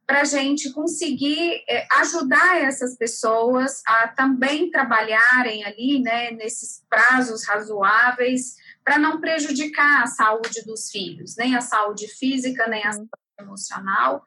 para 0.07 0.23
a 0.23 0.25
gente 0.25 0.73
conseguir 0.73 1.63
é, 1.69 1.87
ajudar 1.99 2.61
essas 2.63 2.97
pessoas 2.97 3.81
a 3.87 4.09
também 4.09 4.71
trabalharem 4.71 5.65
ali, 5.65 6.01
né, 6.01 6.33
nesses 6.33 6.85
prazos 6.89 7.47
razoáveis, 7.47 8.57
para 8.85 8.99
não 8.99 9.21
prejudicar 9.21 10.03
a 10.03 10.07
saúde 10.07 10.63
dos 10.67 10.91
filhos, 10.91 11.37
nem 11.37 11.55
a 11.57 11.61
saúde 11.61 12.09
física, 12.09 12.67
nem 12.69 12.85
a 12.85 12.89
uhum. 12.89 12.93
saúde 12.93 13.11
emocional. 13.39 14.25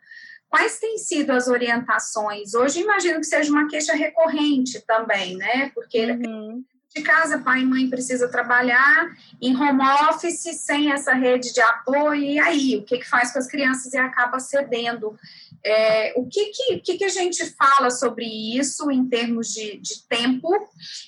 Quais 0.48 0.80
têm 0.80 0.98
sido 0.98 1.32
as 1.32 1.48
orientações? 1.48 2.54
Hoje 2.54 2.82
imagino 2.82 3.20
que 3.20 3.26
seja 3.26 3.52
uma 3.52 3.68
queixa 3.68 3.94
recorrente 3.94 4.80
também, 4.86 5.36
né? 5.36 5.72
Porque 5.74 6.12
uhum. 6.12 6.64
De 6.96 7.02
casa, 7.02 7.40
pai 7.40 7.62
e 7.62 7.66
mãe 7.66 7.90
precisa 7.90 8.28
trabalhar 8.28 9.16
em 9.42 9.56
home 9.56 9.82
office 10.10 10.44
sem 10.60 10.92
essa 10.92 11.14
rede 11.14 11.52
de 11.52 11.62
apoio, 11.62 12.22
e 12.22 12.40
aí, 12.40 12.78
o 12.78 12.84
que, 12.84 13.00
que 13.00 13.10
faz 13.10 13.34
com 13.34 13.40
as 13.40 13.48
crianças? 13.48 13.94
E 13.94 13.98
acaba 13.98 14.40
cedendo. 14.40 15.18
É, 15.66 16.14
o 16.16 16.28
que, 16.28 16.52
que, 16.82 16.98
que, 16.98 17.06
a 17.06 17.10
gente 17.10 17.46
fala 17.56 17.90
sobre 17.90 18.26
isso 18.26 18.92
em 18.92 19.08
termos 19.08 19.48
de, 19.48 19.78
de 19.78 20.04
tempo? 20.08 20.50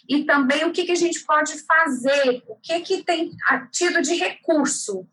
E 0.08 0.24
também 0.24 0.64
o 0.66 0.72
que, 0.72 0.86
que 0.86 0.94
a 0.94 0.96
gente 0.96 1.20
pode 1.26 1.54
fazer, 1.66 2.42
o 2.48 2.56
que, 2.56 2.80
que 2.80 3.04
tem 3.04 3.32
tido 3.72 4.02
de 4.02 4.16
recurso 4.16 5.06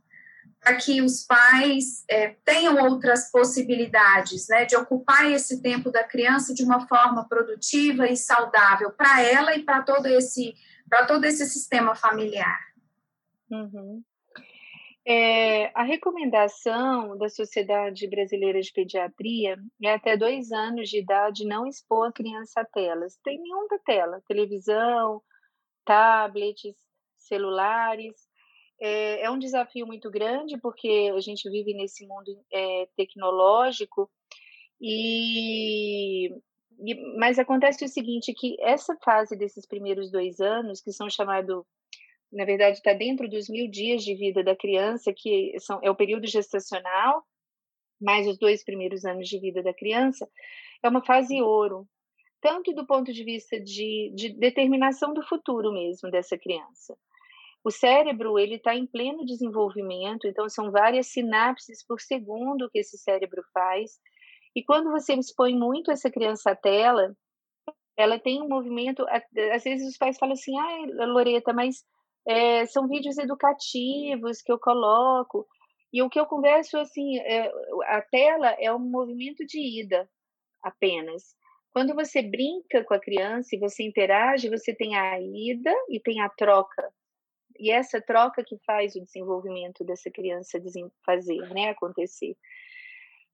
para 0.63 0.77
que 0.77 1.03
os 1.03 1.27
pais 1.27 2.05
é, 2.09 2.37
tenham 2.45 2.79
outras 2.85 3.31
possibilidades 3.33 4.47
né, 4.49 4.65
de 4.65 4.77
ocupar 4.77 5.29
esse 5.31 5.61
tempo 5.61 5.91
da 5.91 6.05
criança 6.05 6.55
de 6.55 6.63
uma 6.63 6.87
forma 6.87 7.29
produtiva 7.29 8.07
e 8.07 8.17
saudável 8.17 8.93
para 8.93 9.21
ela 9.21 9.57
e 9.57 9.65
para 9.65 9.83
todo 9.83 10.07
esse 10.07 10.55
para 10.89 11.07
todo 11.07 11.25
esse 11.25 11.47
sistema 11.47 11.95
familiar. 11.95 12.59
Uhum. 13.51 14.03
É, 15.05 15.73
a 15.75 15.83
recomendação 15.83 17.17
da 17.17 17.29
Sociedade 17.29 18.07
Brasileira 18.09 18.61
de 18.61 18.73
Pediatria 18.73 19.59
é 19.83 19.95
até 19.95 20.17
dois 20.17 20.53
anos 20.53 20.91
de 20.91 20.99
idade 20.99 21.47
não 21.47 21.67
expor 21.67 22.09
a 22.09 22.13
criança 22.13 22.61
a 22.61 22.65
telas. 22.65 23.19
Tem 23.25 23.41
nenhuma 23.41 23.79
tela, 23.85 24.23
televisão, 24.29 25.23
tablets, 25.85 26.77
celulares. 27.17 28.15
É, 28.85 29.23
é, 29.23 29.31
um 29.31 29.39
desafio 29.39 29.87
muito 29.87 30.11
grande 30.11 30.59
porque 30.61 31.13
a 31.15 31.21
gente 31.21 31.49
vive 31.49 31.73
nesse 31.73 32.05
mundo 32.05 32.37
é, 32.53 32.89
tecnológico 32.97 34.11
e, 34.81 36.29
e, 36.85 37.17
mas 37.17 37.39
acontece 37.39 37.85
o 37.85 37.89
seguinte 37.89 38.35
que 38.35 38.57
essa 38.61 38.97
fase 39.05 39.37
desses 39.37 39.67
primeiros 39.69 40.11
dois 40.11 40.41
anos 40.41 40.81
que 40.81 40.91
são 40.91 41.09
chamados 41.09 41.65
na 42.33 42.47
verdade, 42.47 42.79
está 42.79 42.95
dentro 42.95 43.29
dos 43.29 43.49
mil 43.49 43.71
dias 43.71 44.03
de 44.03 44.15
vida 44.15 44.43
da 44.43 44.57
criança, 44.57 45.13
que 45.15 45.55
são, 45.61 45.79
é 45.83 45.91
o 45.91 45.95
período 45.95 46.27
gestacional, 46.27 47.23
mais 48.01 48.27
os 48.27 48.39
dois 48.39 48.65
primeiros 48.65 49.05
anos 49.05 49.29
de 49.29 49.39
vida 49.39 49.63
da 49.63 49.75
criança, 49.75 50.27
é 50.83 50.89
uma 50.89 51.05
fase 51.05 51.41
ouro, 51.43 51.87
tanto 52.41 52.73
do 52.73 52.87
ponto 52.87 53.13
de 53.13 53.23
vista 53.23 53.61
de, 53.61 54.11
de 54.15 54.31
determinação 54.31 55.13
do 55.13 55.23
futuro 55.23 55.73
mesmo 55.73 56.11
dessa 56.11 56.39
criança. 56.39 56.97
O 57.65 57.71
cérebro 57.71 58.39
ele 58.39 58.57
está 58.57 58.75
em 58.75 58.87
pleno 58.87 59.25
desenvolvimento, 59.25 60.27
então 60.27 60.49
são 60.49 60.71
várias 60.71 61.09
sinapses 61.09 61.85
por 61.87 62.01
segundo 62.01 62.69
que 62.71 62.81
esse 62.81 62.99
cérebro 62.99 63.43
faz. 63.55 63.93
E 64.55 64.65
quando 64.65 64.91
você 64.91 65.15
expõe 65.15 65.57
muito 65.57 65.91
essa 65.91 66.11
criança 66.11 66.51
à 66.51 66.57
tela, 66.57 67.15
ela 67.97 68.19
tem 68.19 68.43
um 68.43 68.49
movimento. 68.49 69.07
Às 69.53 69.63
vezes 69.63 69.89
os 69.89 69.97
pais 69.97 70.19
falam 70.19 70.35
assim: 70.35 70.59
ah, 70.59 71.07
Loreta, 71.07 71.53
mas 71.53 71.85
é, 72.27 72.67
são 72.67 72.89
vídeos 72.89 73.17
educativos 73.19 74.43
que 74.43 74.53
eu 74.53 74.59
coloco. 74.59 75.47
E 75.93 76.03
o 76.03 76.09
que 76.09 76.19
eu 76.19 76.27
converso, 76.27 76.79
assim, 76.79 77.19
é, 77.19 77.51
a 77.87 78.01
tela 78.11 78.57
é 78.59 78.73
um 78.73 78.79
movimento 78.79 79.45
de 79.45 79.81
ida 79.81 80.09
apenas. 80.63 81.23
Quando 81.73 81.95
você 81.95 82.23
brinca 82.23 82.85
com 82.85 82.95
a 82.95 83.01
criança 83.01 83.55
e 83.55 83.59
você 83.59 83.83
interage, 83.83 84.49
você 84.49 84.75
tem 84.75 84.97
a 84.97 85.21
ida 85.21 85.75
e 85.89 86.01
tem 86.01 86.21
a 86.21 86.29
troca. 86.31 86.93
E 87.59 87.71
essa 87.71 88.01
troca 88.01 88.43
que 88.45 88.57
faz 88.67 88.95
o 88.95 89.05
desenvolvimento 89.05 89.85
dessa 89.85 90.11
criança 90.11 90.61
fazer, 91.05 91.41
né, 91.55 91.71
acontecer. 91.71 92.37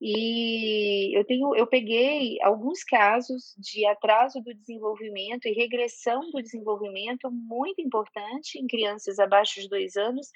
E 0.01 1.17
eu 1.19 1.25
tenho, 1.25 1.57
eu 1.57 1.67
peguei 1.67 2.39
alguns 2.43 2.85
casos 2.85 3.55
de 3.59 3.85
atraso 3.85 4.41
do 4.41 4.55
desenvolvimento 4.55 5.47
e 5.47 5.53
regressão 5.53 6.21
do 6.31 6.41
desenvolvimento 6.41 7.29
muito 7.33 7.81
importante 7.81 8.59
em 8.59 8.67
crianças 8.69 9.19
abaixo 9.19 9.61
de 9.61 9.69
dois 9.69 9.97
anos, 9.97 10.31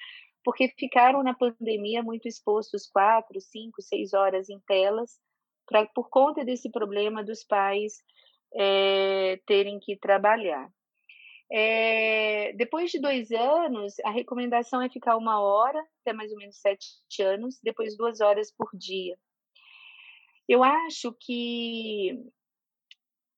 porque 0.44 0.68
ficaram 0.76 1.22
na 1.22 1.34
pandemia 1.34 2.02
muito 2.02 2.26
expostos 2.26 2.88
quatro, 2.90 3.40
cinco, 3.40 3.80
seis 3.80 4.12
horas 4.12 4.48
em 4.50 4.58
telas, 4.66 5.20
pra, 5.64 5.86
por 5.86 6.10
conta 6.10 6.44
desse 6.44 6.68
problema 6.68 7.22
dos 7.22 7.44
pais 7.44 8.02
é, 8.54 9.38
terem 9.46 9.78
que 9.78 9.96
trabalhar. 9.96 10.68
É, 11.54 12.54
depois 12.54 12.90
de 12.90 12.98
dois 12.98 13.30
anos, 13.30 13.98
a 14.04 14.10
recomendação 14.10 14.80
é 14.80 14.88
ficar 14.88 15.18
uma 15.18 15.38
hora, 15.38 15.78
até 16.00 16.14
mais 16.14 16.32
ou 16.32 16.38
menos 16.38 16.58
sete 16.58 17.22
anos, 17.22 17.60
depois 17.62 17.94
duas 17.94 18.22
horas 18.22 18.50
por 18.50 18.70
dia. 18.72 19.18
Eu 20.48 20.64
acho 20.64 21.12
que 21.20 22.18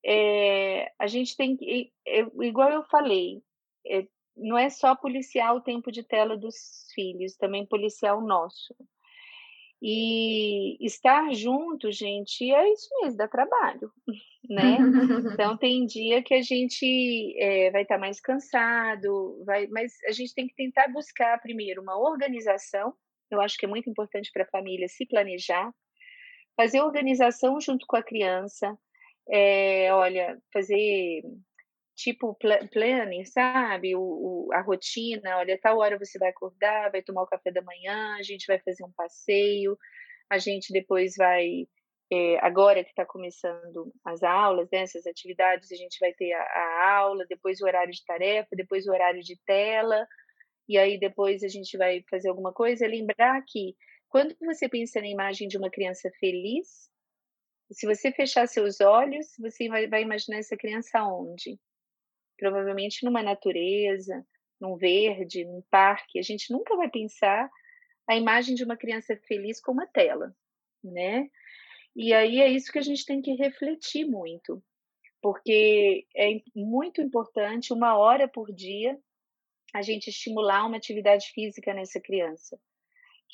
é, 0.07 0.93
a 0.97 1.09
gente 1.09 1.37
tem 1.37 1.57
que, 1.57 1.93
igual 2.41 2.71
eu 2.71 2.85
falei, 2.85 3.43
é, 3.85 4.07
não 4.37 4.57
é 4.57 4.71
só 4.71 4.95
policiar 4.95 5.57
o 5.57 5.61
tempo 5.61 5.91
de 5.91 6.05
tela 6.05 6.37
dos 6.37 6.87
filhos, 6.95 7.37
também 7.37 7.67
policiar 7.67 8.17
o 8.17 8.25
nosso. 8.25 8.77
E 9.83 10.77
estar 10.81 11.35
junto, 11.35 11.91
gente, 11.91 12.49
é 12.53 12.73
isso 12.73 12.89
mesmo, 13.03 13.19
dá 13.19 13.27
trabalho, 13.27 13.93
né? 14.49 14.79
Então 15.39 15.57
tem 15.57 15.87
dia 15.87 16.23
que 16.23 16.35
a 16.35 16.43
gente 16.43 17.35
é, 17.39 17.71
vai 17.71 17.83
estar 17.83 17.97
tá 17.97 18.01
mais 18.01 18.21
cansado, 18.21 19.43
vai, 19.45 19.67
mas 19.69 19.93
a 20.07 20.13
gente 20.13 20.35
tem 20.35 20.47
que 20.47 20.55
tentar 20.55 20.89
buscar 20.89 21.41
primeiro 21.41 21.83
uma 21.83 21.99
organização. 21.99 22.95
Eu 23.31 23.41
acho 23.41 23.57
que 23.57 23.67
é 23.67 23.69
muito 23.69 23.89
importante 23.89 24.31
para 24.33 24.45
a 24.45 24.49
família 24.49 24.87
se 24.89 25.07
planejar, 25.07 25.73
fazer 26.57 26.81
organização 26.81 27.61
junto 27.61 27.87
com 27.87 27.97
a 27.97 28.03
criança, 28.03 28.77
é, 29.31 29.93
olha, 29.93 30.39
fazer 30.53 31.23
tipo 31.97 32.37
planning, 32.73 33.25
sabe? 33.25 33.95
O, 33.95 34.01
o, 34.01 34.53
a 34.53 34.61
rotina, 34.61 35.39
olha, 35.39 35.59
tal 35.61 35.79
hora 35.79 35.99
você 35.99 36.19
vai 36.19 36.31
acordar, 36.31 36.91
vai 36.91 37.03
tomar 37.03 37.23
o 37.23 37.27
café 37.27 37.51
da 37.51 37.63
manhã, 37.63 38.17
a 38.17 38.23
gente 38.23 38.47
vai 38.47 38.59
fazer 38.59 38.85
um 38.85 38.93
passeio, 38.93 39.77
a 40.31 40.39
gente 40.39 40.73
depois 40.73 41.15
vai, 41.17 41.67
é, 42.13 42.39
agora 42.45 42.85
que 42.85 42.91
está 42.91 43.05
começando 43.05 43.93
as 44.05 44.23
aulas, 44.23 44.69
né, 44.71 44.81
essas 44.81 45.07
atividades, 45.07 45.73
a 45.73 45.77
gente 45.77 45.99
vai 45.99 46.13
ter 46.13 46.33
a, 46.33 46.43
a, 46.43 46.97
aula, 46.99 47.25
depois 47.29 47.61
o 47.61 47.65
horário 47.65 47.93
de 47.93 48.05
tarefa, 48.05 48.49
depois 48.53 48.87
o 48.87 48.93
horário 48.93 49.23
de 49.23 49.39
tela, 49.45 50.07
e 50.69 50.79
aí 50.79 50.99
depois 50.99 51.43
a 51.43 51.49
gente 51.49 51.77
vai 51.77 52.05
fazer 52.11 52.29
alguma 52.29 52.53
coisa, 52.53 52.87
lembrar 52.87 53.43
que 53.47 53.75
quando 54.09 54.35
você 54.41 54.69
pensa 54.69 55.01
na 55.01 55.09
imagem 55.09 55.49
de 55.49 55.59
uma 55.59 55.71
criança 55.71 56.11
feliz, 56.21 56.89
se 57.73 57.87
você 57.87 58.13
fechar 58.13 58.47
seus 58.47 58.81
olhos, 58.81 59.27
você 59.39 59.69
vai, 59.69 59.89
vai 59.89 60.03
imaginar 60.03 60.39
essa 60.39 60.57
criança 60.57 61.03
onde? 61.03 61.59
Provavelmente 62.39 63.05
numa 63.05 63.23
natureza, 63.23 64.25
num 64.61 64.77
verde, 64.77 65.45
num 65.45 65.63
parque. 65.71 66.19
A 66.19 66.23
gente 66.23 66.53
nunca 66.53 66.77
vai 66.77 66.89
pensar 66.89 67.51
a 68.09 68.17
imagem 68.17 68.55
de 68.55 68.65
uma 68.65 68.77
criança 68.77 69.17
feliz 69.27 69.61
como 69.61 69.81
uma 69.81 69.87
tela, 69.87 70.35
né? 70.83 71.29
E 71.95 72.13
aí 72.13 72.41
é 72.41 72.49
isso 72.49 72.73
que 72.73 72.79
a 72.79 72.83
gente 72.83 73.05
tem 73.05 73.23
que 73.23 73.35
refletir 73.35 74.05
muito, 74.05 74.63
porque 75.23 76.07
é 76.17 76.41
muito 76.55 77.01
importante, 77.01 77.73
uma 77.73 77.97
hora 77.97 78.29
por 78.29 78.53
dia, 78.53 78.99
a 79.73 79.83
gente 79.83 80.11
estimular 80.11 80.67
uma 80.67 80.77
atividade 80.77 81.31
física 81.33 81.73
nessa 81.73 82.01
criança 82.01 82.59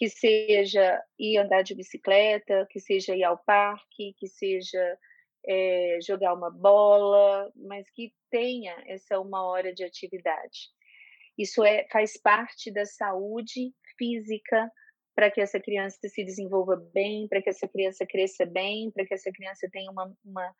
que 0.00 0.08
seja 0.08 1.02
ir 1.18 1.36
andar 1.36 1.60
de 1.60 1.74
bicicleta, 1.74 2.66
que 2.70 2.80
seja 2.80 3.14
ir 3.14 3.22
ao 3.22 3.36
parque, 3.36 4.14
que 4.16 4.28
seja 4.28 4.98
é, 5.46 5.98
jogar 6.02 6.32
uma 6.32 6.50
bola, 6.50 7.52
mas 7.54 7.88
que 7.90 8.10
tenha 8.30 8.74
essa 8.86 9.20
uma 9.20 9.46
hora 9.46 9.74
de 9.74 9.84
atividade. 9.84 10.70
Isso 11.36 11.62
é, 11.62 11.86
faz 11.92 12.18
parte 12.18 12.70
da 12.70 12.86
saúde 12.86 13.74
física 13.98 14.72
para 15.20 15.30
que 15.30 15.42
essa 15.42 15.60
criança 15.60 15.98
se 16.08 16.24
desenvolva 16.24 16.76
bem, 16.94 17.28
para 17.28 17.42
que 17.42 17.50
essa 17.50 17.68
criança 17.68 18.06
cresça 18.06 18.46
bem, 18.46 18.90
para 18.90 19.04
que 19.04 19.12
essa 19.12 19.30
criança 19.30 19.68
tenha 19.70 19.90
uma, 19.90 20.10
uma 20.24 20.54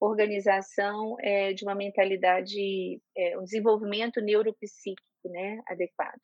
organização 0.00 1.16
é, 1.20 1.52
de 1.52 1.62
uma 1.64 1.74
mentalidade, 1.74 2.98
é, 3.14 3.38
um 3.38 3.44
desenvolvimento 3.44 4.22
neuropsíquico 4.22 5.06
né, 5.26 5.60
adequado. 5.68 6.18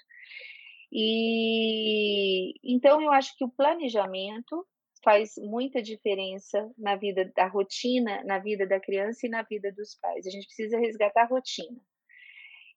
E 0.90 2.54
então 2.64 3.02
eu 3.02 3.12
acho 3.12 3.36
que 3.36 3.44
o 3.44 3.50
planejamento 3.50 4.66
faz 5.04 5.34
muita 5.36 5.82
diferença 5.82 6.72
na 6.78 6.96
vida 6.96 7.30
da 7.36 7.46
rotina, 7.46 8.24
na 8.24 8.38
vida 8.38 8.66
da 8.66 8.80
criança 8.80 9.26
e 9.26 9.28
na 9.28 9.42
vida 9.42 9.70
dos 9.70 9.98
pais. 10.00 10.26
A 10.26 10.30
gente 10.30 10.46
precisa 10.46 10.78
resgatar 10.78 11.24
a 11.24 11.28
rotina. 11.28 11.78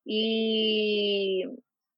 E, 0.05 1.47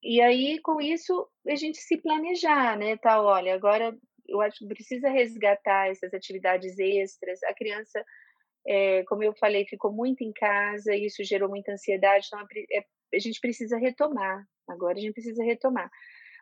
e 0.04 0.22
aí, 0.22 0.60
com 0.62 0.80
isso, 0.80 1.28
a 1.48 1.56
gente 1.56 1.80
se 1.80 1.98
planejar, 1.98 2.78
né? 2.78 2.98
Tá, 2.98 3.22
olha, 3.22 3.56
agora 3.56 3.98
eu 4.28 4.42
acho 4.42 4.60
que 4.60 4.68
precisa 4.68 5.10
resgatar 5.10 5.90
essas 5.90 6.14
atividades 6.14 6.78
extras. 6.80 7.42
A 7.44 7.54
criança, 7.54 8.04
é, 8.66 9.04
como 9.06 9.24
eu 9.24 9.34
falei, 9.36 9.66
ficou 9.66 9.92
muito 9.92 10.24
em 10.24 10.32
casa, 10.34 10.94
e 10.94 11.06
isso 11.06 11.24
gerou 11.24 11.50
muita 11.50 11.72
ansiedade, 11.72 12.28
então 12.28 12.40
é, 12.72 12.86
a 13.14 13.20
gente 13.20 13.40
precisa 13.40 13.78
retomar. 13.78 14.46
Agora 14.68 14.98
a 14.98 15.02
gente 15.02 15.14
precisa 15.14 15.44
retomar. 15.44 15.90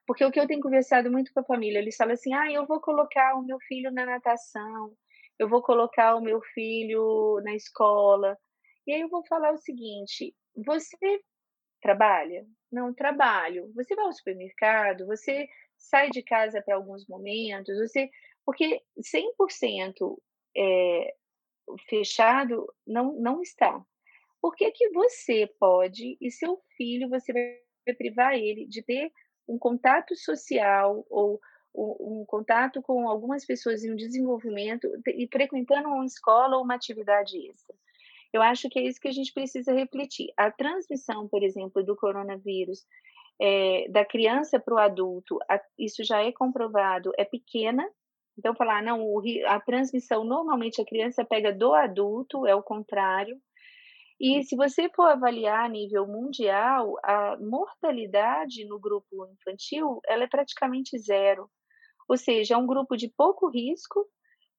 Porque 0.07 0.23
o 0.23 0.31
que 0.31 0.39
eu 0.39 0.47
tenho 0.47 0.61
conversado 0.61 1.11
muito 1.11 1.31
com 1.33 1.39
a 1.39 1.45
família, 1.45 1.79
eles 1.79 1.95
falam 1.95 2.13
assim: 2.13 2.33
ah, 2.33 2.51
eu 2.51 2.65
vou 2.65 2.79
colocar 2.81 3.35
o 3.35 3.43
meu 3.43 3.57
filho 3.67 3.91
na 3.91 4.05
natação, 4.05 4.93
eu 5.39 5.49
vou 5.49 5.61
colocar 5.61 6.15
o 6.15 6.21
meu 6.21 6.41
filho 6.53 7.41
na 7.43 7.55
escola. 7.55 8.37
E 8.87 8.93
aí 8.93 9.01
eu 9.01 9.09
vou 9.09 9.25
falar 9.25 9.51
o 9.53 9.57
seguinte: 9.57 10.35
você 10.55 11.21
trabalha? 11.81 12.45
Não, 12.75 12.93
trabalho. 12.93 13.71
Você 13.73 13.95
vai 13.95 14.03
ao 14.03 14.11
supermercado? 14.11 15.05
Você 15.05 15.47
sai 15.77 16.09
de 16.09 16.21
casa 16.21 16.61
para 16.61 16.75
alguns 16.75 17.07
momentos? 17.07 17.77
Você. 17.77 18.09
Porque 18.45 18.81
100% 18.99 20.17
é, 20.57 21.15
fechado 21.87 22.67
não, 22.85 23.13
não 23.13 23.41
está. 23.41 23.81
Por 24.41 24.53
que, 24.55 24.69
que 24.71 24.89
você 24.89 25.47
pode 25.57 26.17
e 26.19 26.29
seu 26.29 26.61
filho, 26.75 27.09
você 27.09 27.31
vai 27.31 27.95
privar 27.95 28.35
ele 28.35 28.67
de 28.67 28.83
ter 28.83 29.09
um 29.47 29.57
contato 29.57 30.13
social 30.13 31.05
ou 31.09 31.39
um, 31.73 32.21
um 32.21 32.25
contato 32.27 32.81
com 32.81 33.07
algumas 33.07 33.45
pessoas 33.45 33.85
em 33.85 33.93
um 33.93 33.95
desenvolvimento 33.95 34.85
e 35.07 35.29
frequentando 35.31 35.87
uma 35.87 36.05
escola 36.05 36.57
ou 36.57 36.63
uma 36.63 36.75
atividade 36.75 37.37
extra. 37.49 37.73
Eu 38.35 38.41
acho 38.41 38.67
que 38.69 38.77
é 38.77 38.83
isso 38.83 38.99
que 38.99 39.07
a 39.07 39.13
gente 39.13 39.31
precisa 39.31 39.71
refletir. 39.71 40.27
A 40.35 40.51
transmissão, 40.51 41.25
por 41.25 41.41
exemplo, 41.41 41.81
do 41.81 41.95
coronavírus 41.95 42.85
é, 43.39 43.87
da 43.89 44.03
criança 44.03 44.59
para 44.59 44.73
o 44.73 44.77
adulto, 44.77 45.39
a, 45.49 45.57
isso 45.79 46.03
já 46.03 46.21
é 46.21 46.33
comprovado, 46.33 47.13
é 47.17 47.23
pequena. 47.23 47.89
Então, 48.37 48.53
falar, 48.53 48.83
não, 48.83 49.01
o, 49.01 49.21
a 49.47 49.57
transmissão 49.61 50.25
normalmente 50.25 50.81
a 50.81 50.85
criança 50.85 51.23
pega 51.23 51.53
do 51.53 51.73
adulto, 51.73 52.45
é 52.45 52.53
o 52.53 52.61
contrário. 52.61 53.37
E 54.19 54.43
se 54.43 54.57
você 54.57 54.89
for 54.89 55.07
avaliar 55.07 55.63
a 55.63 55.69
nível 55.69 56.05
mundial, 56.05 56.95
a 57.05 57.37
mortalidade 57.37 58.65
no 58.65 58.77
grupo 58.77 59.25
infantil 59.27 60.01
ela 60.05 60.25
é 60.25 60.27
praticamente 60.27 60.99
zero. 60.99 61.49
Ou 62.09 62.17
seja, 62.17 62.55
é 62.55 62.57
um 62.57 62.67
grupo 62.67 62.97
de 62.97 63.09
pouco 63.15 63.49
risco, 63.49 64.05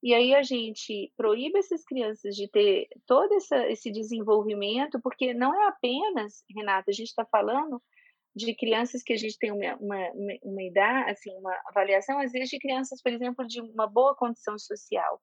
e 0.07 0.15
aí 0.15 0.33
a 0.37 0.43
gente 0.45 1.13
proíbe 1.17 1.59
essas 1.59 1.85
crianças 1.85 2.37
de 2.37 2.47
ter 2.49 2.87
todo 3.09 3.35
essa, 3.35 3.69
esse 3.69 3.91
desenvolvimento, 3.91 5.01
porque 5.03 5.35
não 5.35 5.53
é 5.53 5.67
apenas, 5.67 6.45
Renata, 6.55 6.93
a 6.93 6.93
gente 6.93 7.09
está 7.09 7.25
falando 7.25 7.83
de 8.33 8.55
crianças 8.55 9.03
que 9.03 9.13
a 9.13 9.17
gente 9.17 9.37
tem 9.37 9.51
uma, 9.51 9.75
uma, 9.81 10.09
uma 10.45 10.63
idade, 10.63 11.11
assim, 11.11 11.37
uma 11.37 11.53
avaliação, 11.67 12.21
às 12.21 12.31
vezes, 12.31 12.51
de 12.51 12.59
crianças, 12.61 13.03
por 13.03 13.11
exemplo, 13.11 13.45
de 13.49 13.61
uma 13.61 13.89
boa 13.89 14.15
condição 14.15 14.57
social. 14.57 15.21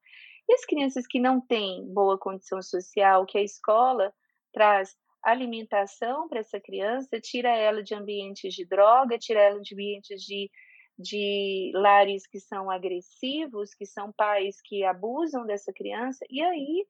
E 0.50 0.54
as 0.54 0.66
crianças 0.66 1.08
que 1.08 1.18
não 1.18 1.40
têm 1.40 1.88
boa 1.94 2.20
condição 2.20 2.62
social, 2.62 3.26
que 3.26 3.38
a 3.38 3.42
escola 3.42 4.14
traz 4.52 4.98
alimentação 5.24 6.28
para 6.28 6.42
essa 6.42 6.60
criança, 6.60 7.22
tira 7.22 7.56
ela 7.56 7.82
de 7.82 7.96
ambientes 7.96 8.54
de 8.54 8.66
droga, 8.66 9.18
tira 9.18 9.40
ela 9.40 9.62
de 9.62 9.74
ambientes 9.74 10.22
de, 10.24 10.52
de 10.98 11.72
lares 11.74 12.28
que 12.28 12.40
são 12.40 12.70
agressivos, 12.70 13.74
que 13.74 13.86
são 13.86 14.12
pais 14.12 14.62
que 14.62 14.84
abusam 14.84 15.46
dessa 15.46 15.74
criança, 15.74 16.26
e 16.30 16.42
aí, 16.42 16.86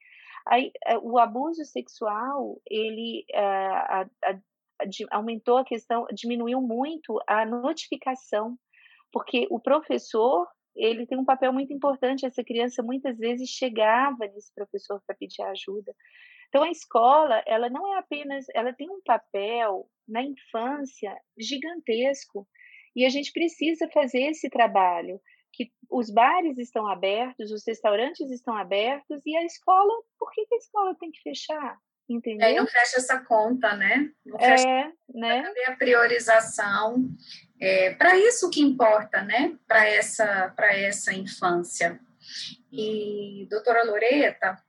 aí 0.48 0.72
é, 0.86 0.98
o 0.98 1.18
abuso 1.18 1.63
sexual, 1.66 2.62
ele 2.70 3.26
a, 3.34 4.02
a, 4.02 4.02
a, 4.02 4.39
aumentou 5.12 5.58
a 5.58 5.66
questão, 5.66 6.06
diminuiu 6.13 6.62
muito 6.62 7.20
a 7.28 7.46
notificação, 7.46 8.58
porque 9.12 9.48
o 9.50 9.60
professor 9.60 10.48
ele 10.76 11.06
tem 11.06 11.18
um 11.18 11.26
papel 11.26 11.54
muito 11.54 11.72
importante. 11.72 12.26
Essa 12.26 12.44
criança 12.44 12.82
muitas 12.82 13.18
vezes 13.18 13.50
chegava 13.50 14.26
nesse 14.28 14.54
professor 14.54 15.02
para 15.06 15.16
pedir 15.16 15.44
ajuda. 15.44 15.94
Então 16.50 16.63
a 16.63 16.70
escola, 16.70 17.44
ela 17.46 17.70
não 17.70 17.94
é 17.94 17.98
apenas, 17.98 18.46
ela 18.54 18.74
tem 18.74 18.89
um 18.89 19.02
papel 19.04 19.88
na 20.08 20.22
infância 20.22 21.16
gigantesco 21.38 22.48
e 22.95 23.06
a 23.06 23.10
gente 23.10 23.32
precisa 23.32 23.88
fazer 23.93 24.21
esse 24.29 24.49
trabalho 24.49 25.19
que 25.53 25.71
os 25.89 26.10
bares 26.10 26.58
estão 26.58 26.88
abertos, 26.88 27.51
os 27.51 27.63
restaurantes 27.65 28.29
estão 28.32 28.58
abertos 28.58 29.21
e 29.25 29.38
a 29.38 29.45
escola, 29.45 29.93
por 30.17 30.32
que, 30.32 30.45
que 30.45 30.56
a 30.56 30.58
escola 30.58 30.95
tem 30.99 31.12
que 31.12 31.21
fechar? 31.21 31.77
Entendeu? 32.10 32.45
Aí 32.45 32.56
não 32.56 32.67
fecha 32.67 32.97
essa 32.97 33.19
conta, 33.19 33.75
né? 33.75 34.12
Não 34.25 34.38
fecha 34.38 34.67
é, 34.67 34.91
né? 35.13 35.53
A 35.67 35.71
priorização? 35.71 37.10
É, 37.60 37.93
para 37.93 38.17
isso 38.17 38.49
que 38.49 38.62
importa, 38.62 39.21
né? 39.21 39.58
Para 39.65 39.88
essa, 39.88 40.51
para 40.56 40.75
essa 40.75 41.13
infância. 41.13 41.99
E, 42.71 43.47
doutora 43.49 43.84
Loreta, 43.86 44.62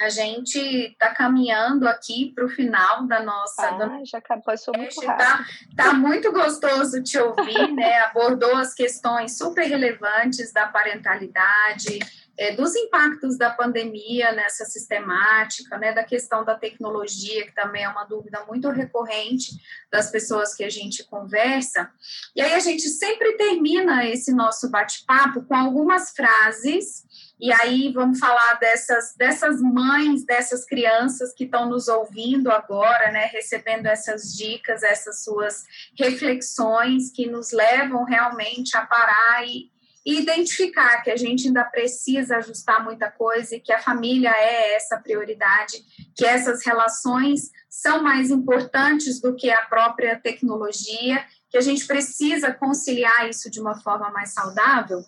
a 0.00 0.08
gente 0.08 0.58
está 0.58 1.10
caminhando 1.14 1.88
aqui 1.88 2.32
para 2.34 2.44
o 2.44 2.48
final 2.48 3.06
da 3.06 3.22
nossa. 3.22 3.68
Ah, 3.68 3.86
do... 3.86 4.04
já 4.04 4.20
passou 4.44 4.74
muito 4.76 5.00
rápido. 5.04 5.26
Tá, 5.26 5.44
tá 5.76 5.92
muito 5.92 6.32
gostoso 6.32 7.02
te 7.02 7.18
ouvir, 7.18 7.72
né? 7.72 8.00
Abordou 8.04 8.56
as 8.56 8.74
questões 8.74 9.36
super 9.36 9.66
relevantes 9.66 10.52
da 10.52 10.66
parentalidade, 10.66 11.98
é, 12.38 12.54
dos 12.54 12.74
impactos 12.74 13.36
da 13.36 13.50
pandemia 13.50 14.32
nessa 14.32 14.64
sistemática, 14.64 15.76
né? 15.76 15.92
Da 15.92 16.04
questão 16.04 16.44
da 16.44 16.54
tecnologia, 16.54 17.46
que 17.46 17.54
também 17.54 17.84
é 17.84 17.88
uma 17.88 18.04
dúvida 18.04 18.44
muito 18.46 18.70
recorrente 18.70 19.52
das 19.90 20.10
pessoas 20.10 20.54
que 20.54 20.64
a 20.64 20.70
gente 20.70 21.04
conversa. 21.04 21.90
E 22.34 22.40
aí 22.40 22.54
a 22.54 22.60
gente 22.60 22.88
sempre 22.88 23.36
termina 23.36 24.06
esse 24.06 24.32
nosso 24.32 24.70
bate-papo 24.70 25.42
com 25.42 25.54
algumas 25.54 26.10
frases 26.10 27.04
e 27.40 27.50
aí 27.52 27.90
vamos 27.90 28.18
falar 28.18 28.54
dessas, 28.60 29.14
dessas 29.16 29.62
mães, 29.62 30.24
dessas 30.24 30.66
crianças 30.66 31.32
que 31.32 31.44
estão 31.44 31.70
nos 31.70 31.88
ouvindo 31.88 32.50
agora, 32.50 33.10
né, 33.10 33.30
recebendo 33.32 33.86
essas 33.86 34.36
dicas, 34.36 34.82
essas 34.82 35.24
suas 35.24 35.64
reflexões 35.98 37.10
que 37.10 37.26
nos 37.26 37.50
levam 37.50 38.04
realmente 38.04 38.76
a 38.76 38.84
parar 38.84 39.46
e, 39.46 39.70
e 40.04 40.20
identificar 40.20 41.02
que 41.02 41.10
a 41.10 41.16
gente 41.16 41.46
ainda 41.46 41.64
precisa 41.64 42.36
ajustar 42.36 42.84
muita 42.84 43.10
coisa 43.10 43.56
e 43.56 43.60
que 43.60 43.72
a 43.72 43.80
família 43.80 44.30
é 44.30 44.74
essa 44.74 44.98
prioridade, 44.98 45.78
que 46.14 46.26
essas 46.26 46.64
relações 46.64 47.50
são 47.70 48.02
mais 48.02 48.30
importantes 48.30 49.18
do 49.18 49.34
que 49.34 49.50
a 49.50 49.62
própria 49.62 50.14
tecnologia 50.14 51.24
que 51.50 51.58
a 51.58 51.60
gente 51.60 51.84
precisa 51.86 52.54
conciliar 52.54 53.28
isso 53.28 53.50
de 53.50 53.60
uma 53.60 53.74
forma 53.74 54.08
mais 54.10 54.32
saudável. 54.32 55.04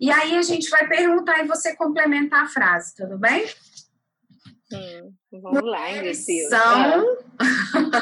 E 0.00 0.10
aí 0.10 0.36
a 0.36 0.42
gente 0.42 0.68
vai 0.68 0.86
perguntar 0.88 1.44
e 1.44 1.46
você 1.46 1.76
complementar 1.76 2.44
a 2.44 2.48
frase, 2.48 2.94
tudo 2.96 3.16
bem? 3.16 3.46
Hum, 4.72 5.14
vamos 5.30 5.62
lá, 5.62 5.92
Ingrid. 5.92 6.48
São. 6.48 7.04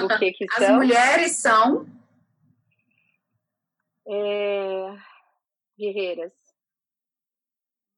o 0.05 0.19
que, 0.19 0.33
que 0.33 0.47
As 0.57 0.71
mulheres 0.71 1.33
são. 1.37 1.87
É... 4.09 4.97
Guerreiras. 5.79 6.33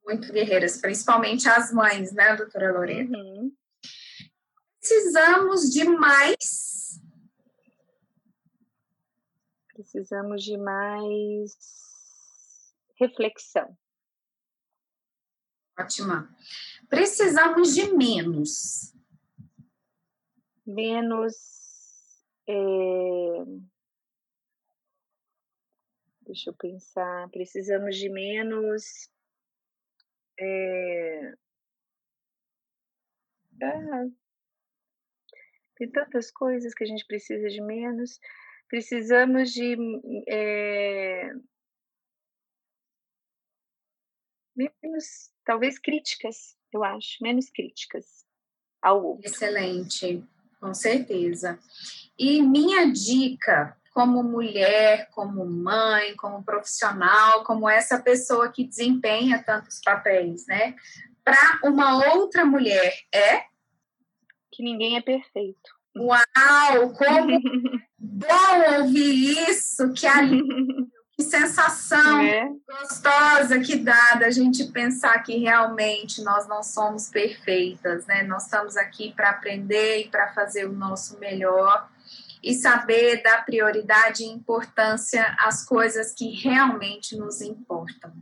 Muito 0.05 0.33
guerreiras, 0.33 0.79
principalmente 0.79 1.49
as 1.49 1.73
mães, 1.73 2.13
né, 2.13 2.35
doutora 2.37 2.73
Lorena? 2.73 3.19
Uhum. 3.19 3.53
Precisamos 4.81 5.71
de 5.73 5.85
mais 5.85 6.76
Precisamos 9.77 10.43
de 10.43 10.57
mais 10.57 11.55
reflexão. 12.99 13.77
Ótima. 15.79 16.35
Precisamos 16.89 17.75
de 17.75 17.93
menos. 17.93 18.95
Menos. 20.67 21.35
É... 22.49 22.55
Deixa 26.23 26.49
eu 26.49 26.55
pensar. 26.55 27.29
Precisamos 27.29 27.99
de 27.99 28.09
menos. 28.09 29.11
É... 30.41 31.35
Ah, 33.63 34.07
tem 35.75 35.91
tantas 35.91 36.31
coisas 36.31 36.73
que 36.73 36.85
a 36.85 36.87
gente 36.87 37.07
precisa 37.07 37.47
de 37.51 37.61
menos 37.61 38.19
precisamos 38.69 39.53
de 39.53 39.77
é, 40.29 41.31
menos, 44.57 45.31
talvez 45.45 45.79
críticas, 45.79 46.57
eu 46.73 46.83
acho, 46.83 47.23
menos 47.23 47.51
críticas 47.51 48.25
ao 48.83 49.05
outro. 49.05 49.27
Excelente, 49.27 50.25
com 50.61 50.73
certeza. 50.73 51.59
E 52.19 52.41
minha 52.43 52.91
dica 52.91 53.77
como 53.93 54.23
mulher, 54.23 55.09
como 55.11 55.47
mãe, 55.47 56.15
como 56.17 56.45
profissional, 56.45 57.45
como 57.45 57.69
essa 57.69 57.99
pessoa 57.99 58.53
que 58.53 58.65
desempenha 58.65 59.43
tantos 59.43 59.81
papéis, 59.83 60.47
né? 60.47 60.77
Para 61.25 61.61
uma 61.65 62.15
outra 62.15 62.45
mulher 62.45 62.95
é 63.13 63.45
que 64.53 64.63
ninguém 64.63 64.97
é 64.97 65.03
perfeito. 65.03 65.76
Uau, 65.97 66.91
como 66.91 67.41
bom 67.99 68.81
ouvir 68.81 69.49
isso, 69.49 69.93
que 69.93 70.07
alívio, 70.07 70.87
que 71.17 71.25
sensação 71.25 72.21
é. 72.21 72.49
gostosa 72.69 73.59
que 73.61 73.77
dá 73.77 74.15
da 74.15 74.31
gente 74.31 74.65
pensar 74.65 75.23
que 75.23 75.39
realmente 75.39 76.23
nós 76.23 76.47
não 76.47 76.63
somos 76.63 77.09
perfeitas, 77.09 78.07
né? 78.07 78.23
Nós 78.23 78.45
estamos 78.45 78.77
aqui 78.77 79.15
para 79.15 79.31
aprender 79.31 80.03
e 80.03 80.09
para 80.09 80.33
fazer 80.35 80.67
o 80.67 80.73
nosso 80.73 81.19
melhor 81.19 81.89
e 82.43 82.55
saber 82.55 83.23
dar 83.23 83.45
prioridade 83.45 84.23
e 84.23 84.29
importância 84.29 85.35
às 85.41 85.65
coisas 85.65 86.13
que 86.13 86.31
realmente 86.31 87.17
nos 87.17 87.41
importam. 87.41 88.13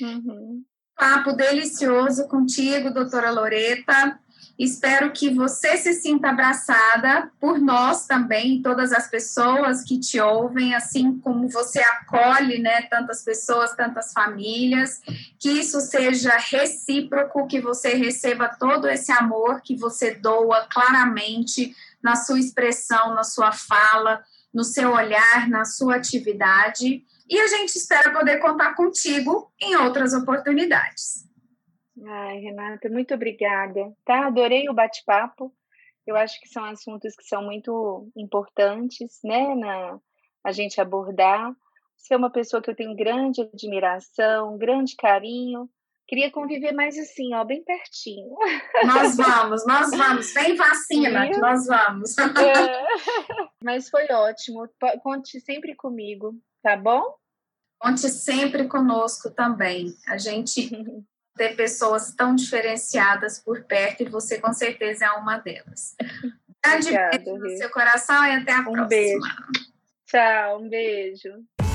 Uhum. 0.00 0.62
Papo 0.94 1.32
delicioso 1.32 2.28
contigo, 2.28 2.92
doutora 2.92 3.30
Loreta. 3.30 4.20
Espero 4.58 5.10
que 5.12 5.32
você 5.32 5.76
se 5.76 5.94
sinta 5.94 6.28
abraçada 6.28 7.30
por 7.40 7.58
nós 7.58 8.06
também, 8.06 8.62
todas 8.62 8.92
as 8.92 9.08
pessoas 9.08 9.82
que 9.82 9.98
te 9.98 10.20
ouvem, 10.20 10.74
assim 10.74 11.18
como 11.18 11.48
você 11.48 11.80
acolhe, 11.80 12.58
né, 12.58 12.82
tantas 12.82 13.22
pessoas, 13.22 13.74
tantas 13.74 14.12
famílias, 14.12 15.00
que 15.38 15.50
isso 15.50 15.80
seja 15.80 16.36
recíproco, 16.36 17.46
que 17.46 17.60
você 17.60 17.94
receba 17.94 18.48
todo 18.48 18.88
esse 18.88 19.10
amor 19.10 19.62
que 19.62 19.74
você 19.74 20.14
doa 20.14 20.66
claramente 20.70 21.74
na 22.02 22.14
sua 22.14 22.38
expressão, 22.38 23.14
na 23.14 23.24
sua 23.24 23.52
fala, 23.52 24.22
no 24.52 24.64
seu 24.64 24.92
olhar, 24.92 25.48
na 25.48 25.64
sua 25.64 25.96
atividade. 25.96 27.02
E 27.28 27.40
a 27.40 27.46
gente 27.46 27.76
espera 27.76 28.12
poder 28.12 28.38
contar 28.38 28.74
contigo 28.74 29.50
em 29.58 29.76
outras 29.76 30.12
oportunidades. 30.12 31.31
Ai, 32.04 32.38
Renata, 32.38 32.88
muito 32.88 33.14
obrigada. 33.14 33.92
Tá? 34.04 34.26
Adorei 34.26 34.68
o 34.68 34.74
bate-papo. 34.74 35.54
Eu 36.06 36.16
acho 36.16 36.40
que 36.40 36.48
são 36.48 36.64
assuntos 36.64 37.14
que 37.14 37.24
são 37.24 37.42
muito 37.44 38.10
importantes, 38.16 39.20
né, 39.22 39.54
na 39.54 40.00
a 40.44 40.50
gente 40.50 40.80
abordar. 40.80 41.54
Você 41.96 42.14
é 42.14 42.16
uma 42.16 42.30
pessoa 42.30 42.60
que 42.60 42.68
eu 42.68 42.74
tenho 42.74 42.96
grande 42.96 43.42
admiração, 43.42 44.58
grande 44.58 44.96
carinho. 44.96 45.70
Queria 46.08 46.32
conviver 46.32 46.72
mais 46.72 46.98
assim, 46.98 47.32
ó, 47.32 47.44
bem 47.44 47.62
pertinho. 47.62 48.36
Nós 48.84 49.16
vamos, 49.16 49.64
nós 49.64 49.90
vamos. 49.90 50.34
Vem 50.34 50.56
vacina, 50.56 51.30
que 51.30 51.38
nós 51.38 51.64
vamos. 51.66 52.18
É. 52.18 52.22
Mas 53.62 53.88
foi 53.88 54.10
ótimo. 54.10 54.68
Conte 55.00 55.40
sempre 55.40 55.76
comigo, 55.76 56.34
tá 56.60 56.76
bom? 56.76 57.14
Conte 57.78 58.08
sempre 58.08 58.66
conosco 58.66 59.30
também. 59.30 59.94
A 60.08 60.18
gente 60.18 60.68
ter 61.36 61.56
pessoas 61.56 62.14
tão 62.14 62.34
diferenciadas 62.34 63.38
por 63.38 63.64
perto 63.64 64.02
e 64.02 64.08
você 64.08 64.38
com 64.38 64.52
certeza 64.52 65.06
é 65.06 65.10
uma 65.12 65.38
delas. 65.38 65.96
Grande 66.64 66.88
Obrigada, 66.88 67.18
beijo 67.18 67.38
no 67.38 67.56
seu 67.56 67.70
coração 67.70 68.24
e 68.24 68.36
até 68.36 68.52
a 68.52 68.60
um 68.60 68.64
próxima. 68.64 68.88
Beijo. 68.88 69.20
Tchau, 70.06 70.60
um 70.60 70.68
beijo. 70.68 71.71